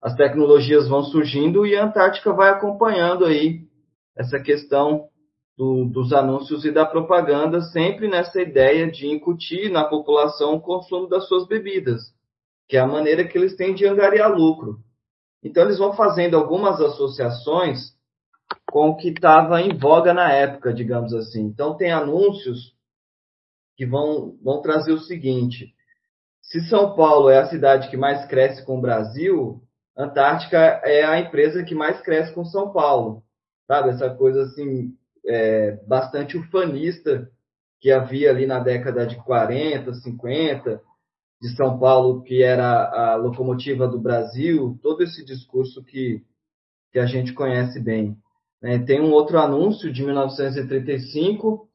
[0.00, 3.60] as tecnologias vão surgindo e a Antártica vai acompanhando aí
[4.16, 5.08] essa questão
[5.56, 11.06] do, dos anúncios e da propaganda, sempre nessa ideia de incutir na população o consumo
[11.06, 12.12] das suas bebidas,
[12.68, 14.78] que é a maneira que eles têm de angariar lucro.
[15.42, 17.92] Então, eles vão fazendo algumas associações
[18.70, 21.42] com o que estava em voga na época, digamos assim.
[21.42, 22.74] Então, tem anúncios
[23.76, 25.74] que vão, vão trazer o seguinte:
[26.40, 29.62] se São Paulo é a cidade que mais cresce com o Brasil,
[29.96, 33.22] Antártica é a empresa que mais cresce com São Paulo.
[33.66, 33.90] Sabe?
[33.90, 34.96] Essa coisa assim,
[35.26, 37.30] é, bastante ufanista
[37.80, 40.80] que havia ali na década de 40, 50,
[41.42, 46.22] de São Paulo, que era a locomotiva do Brasil, todo esse discurso que,
[46.92, 48.16] que a gente conhece bem.
[48.62, 51.68] É, tem um outro anúncio de 1935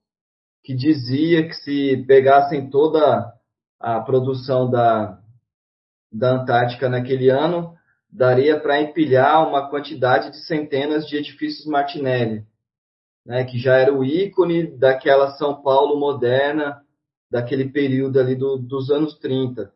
[0.64, 3.34] que dizia que se pegassem toda
[3.78, 5.20] a produção da,
[6.14, 7.76] da Antártica naquele ano,
[8.10, 12.46] daria para empilhar uma quantidade de centenas de edifícios Martinelli,
[13.26, 16.82] né, que já era o ícone daquela São Paulo moderna,
[17.30, 19.72] daquele período ali do, dos anos 30.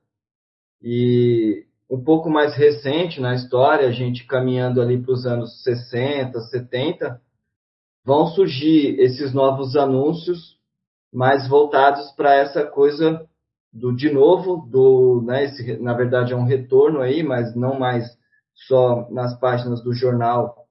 [0.82, 6.39] E um pouco mais recente na história, a gente caminhando ali para os anos 60,
[6.39, 7.22] 70,
[8.04, 10.58] vão surgir esses novos anúncios
[11.14, 13.28] mais voltados para essa coisa
[13.72, 18.06] do de novo do né esse, na verdade é um retorno aí mas não mais
[18.54, 20.66] só nas páginas do jornal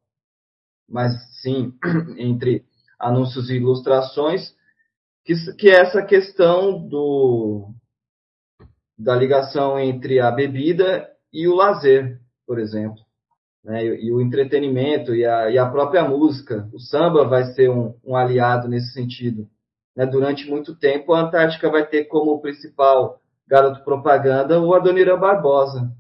[0.88, 1.72] mas sim
[2.18, 2.64] entre
[2.98, 4.54] anúncios e ilustrações
[5.24, 7.72] que, que é essa questão do
[8.98, 13.00] da ligação entre a bebida e o lazer por exemplo
[13.64, 16.68] né, e, e, o entretenimento e a, e a própria música.
[16.72, 19.48] O samba vai ser um, um aliado nesse sentido
[19.96, 25.90] né, durante muito tempo, a Antártica vai ter como principal garoto propaganda o Adoniran Barbosa,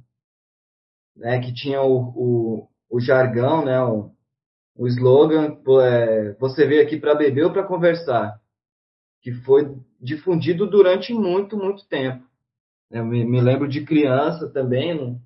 [1.16, 4.10] né, que tinha o, o, o jargão, né, o,
[4.76, 8.40] o slogan, é, você veio aqui para beber ou para conversar,
[9.20, 12.24] que foi difundido durante muito, muito tempo.
[12.90, 15.20] Eu me, me lembro de criança também,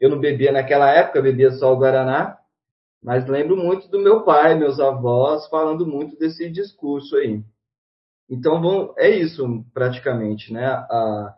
[0.00, 2.38] eu não bebia naquela época, bebia só o Guaraná,
[3.02, 7.42] mas lembro muito do meu pai, meus avós, falando muito desse discurso aí.
[8.28, 10.66] Então, vão, é isso praticamente, né?
[10.66, 11.34] A,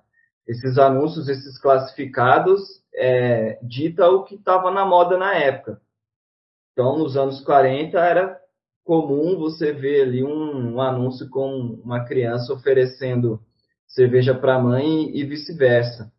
[0.47, 2.61] esses anúncios, esses classificados,
[2.95, 5.81] é, dita o que estava na moda na época.
[6.73, 8.42] Então, nos anos 40, era
[8.85, 13.41] comum você ver ali um, um anúncio com uma criança oferecendo
[13.87, 16.13] cerveja para a mãe e vice-versa.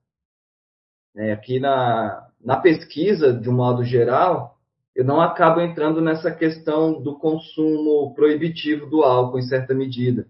[1.16, 4.58] É, aqui na, na pesquisa, de um modo geral,
[4.96, 10.28] eu não acabo entrando nessa questão do consumo proibitivo do álcool em certa medida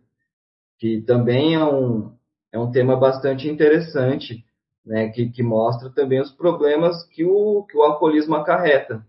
[0.83, 2.13] que também é um,
[2.51, 4.43] é um tema bastante interessante,
[4.85, 9.01] né, que, que mostra também os problemas que o, que o alcoolismo acarreta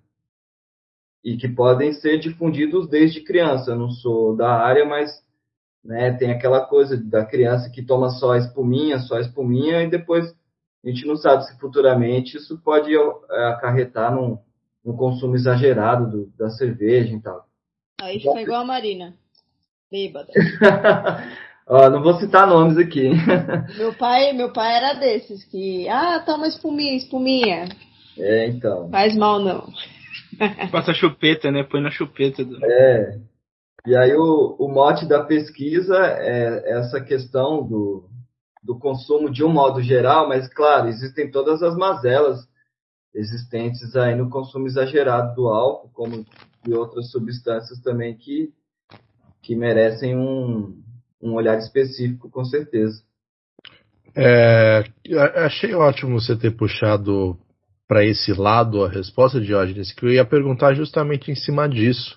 [1.25, 3.70] e que podem ser difundidos desde criança.
[3.70, 5.11] Eu não sou da área, mas
[5.83, 10.27] né, tem aquela coisa da criança que toma só espuminha, só espuminha, e depois
[10.85, 14.39] a gente não sabe se futuramente isso pode é, acarretar num,
[14.85, 17.47] num consumo exagerado do, da cerveja e tal.
[18.03, 19.14] Aí fica igual a Marina,
[19.91, 20.31] bêbada.
[21.66, 23.09] Ó, não vou citar nomes aqui.
[23.79, 27.64] Meu pai, meu pai era desses que, ah, toma espuminha, espuminha.
[28.18, 28.91] É, então.
[28.91, 29.66] Faz mal não.
[30.70, 31.62] Passa a chupeta, né?
[31.62, 32.45] Põe na chupeta.
[32.45, 32.64] Do...
[32.64, 33.20] É.
[33.87, 38.09] E aí o, o mote da pesquisa é essa questão do,
[38.62, 42.49] do consumo de um modo geral, mas claro, existem todas as mazelas
[43.14, 46.26] existentes aí no consumo exagerado do álcool, como
[46.64, 48.53] de outras substâncias também que,
[49.43, 50.82] que merecem um,
[51.22, 53.03] um olhar específico, com certeza.
[54.16, 54.85] É,
[55.45, 57.39] achei ótimo você ter puxado
[57.95, 62.17] para esse lado a resposta de Diógenes, que eu ia perguntar justamente em cima disso.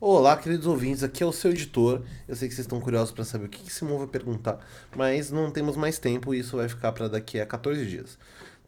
[0.00, 2.02] Olá, queridos ouvintes, aqui é o seu editor.
[2.28, 4.56] Eu sei que vocês estão curiosos para saber o que, que Simão vai perguntar,
[4.96, 8.16] mas não temos mais tempo e isso vai ficar para daqui a 14 dias.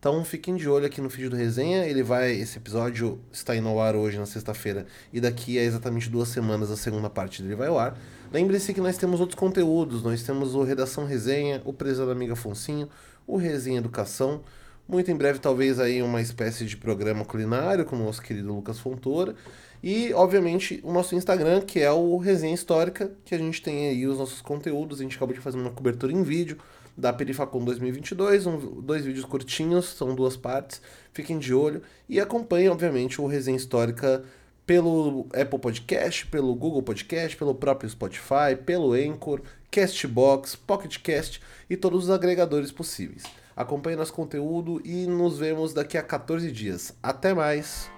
[0.00, 1.86] Então fiquem de olho aqui no vídeo do resenha.
[1.86, 2.32] Ele vai.
[2.32, 6.72] Esse episódio está indo ao ar hoje, na sexta-feira, e daqui a exatamente duas semanas
[6.72, 7.96] a segunda parte dele vai ao ar.
[8.32, 10.02] Lembre-se que nós temos outros conteúdos.
[10.02, 12.88] Nós temos o Redação Resenha, o Presa da Amiga Foncinho,
[13.28, 14.42] o Resenha Educação.
[14.88, 18.78] Muito em breve, talvez aí uma espécie de programa culinário com o nosso querido Lucas
[18.78, 19.34] Fontoura.
[19.82, 24.06] E, obviamente, o nosso Instagram, que é o Resenha Histórica, que a gente tem aí
[24.06, 25.00] os nossos conteúdos.
[25.00, 26.56] A gente acabou de fazer uma cobertura em vídeo
[26.96, 30.80] da Perifacom 2022, um, dois vídeos curtinhos, são duas partes.
[31.12, 34.24] Fiquem de olho e acompanhem, obviamente, o Resenha Histórica
[34.64, 42.04] pelo Apple Podcast, pelo Google Podcast, pelo próprio Spotify, pelo Anchor, Castbox, PocketCast e todos
[42.04, 43.24] os agregadores possíveis.
[43.56, 46.94] Acompanhe nosso conteúdo e nos vemos daqui a 14 dias.
[47.02, 47.90] Até mais!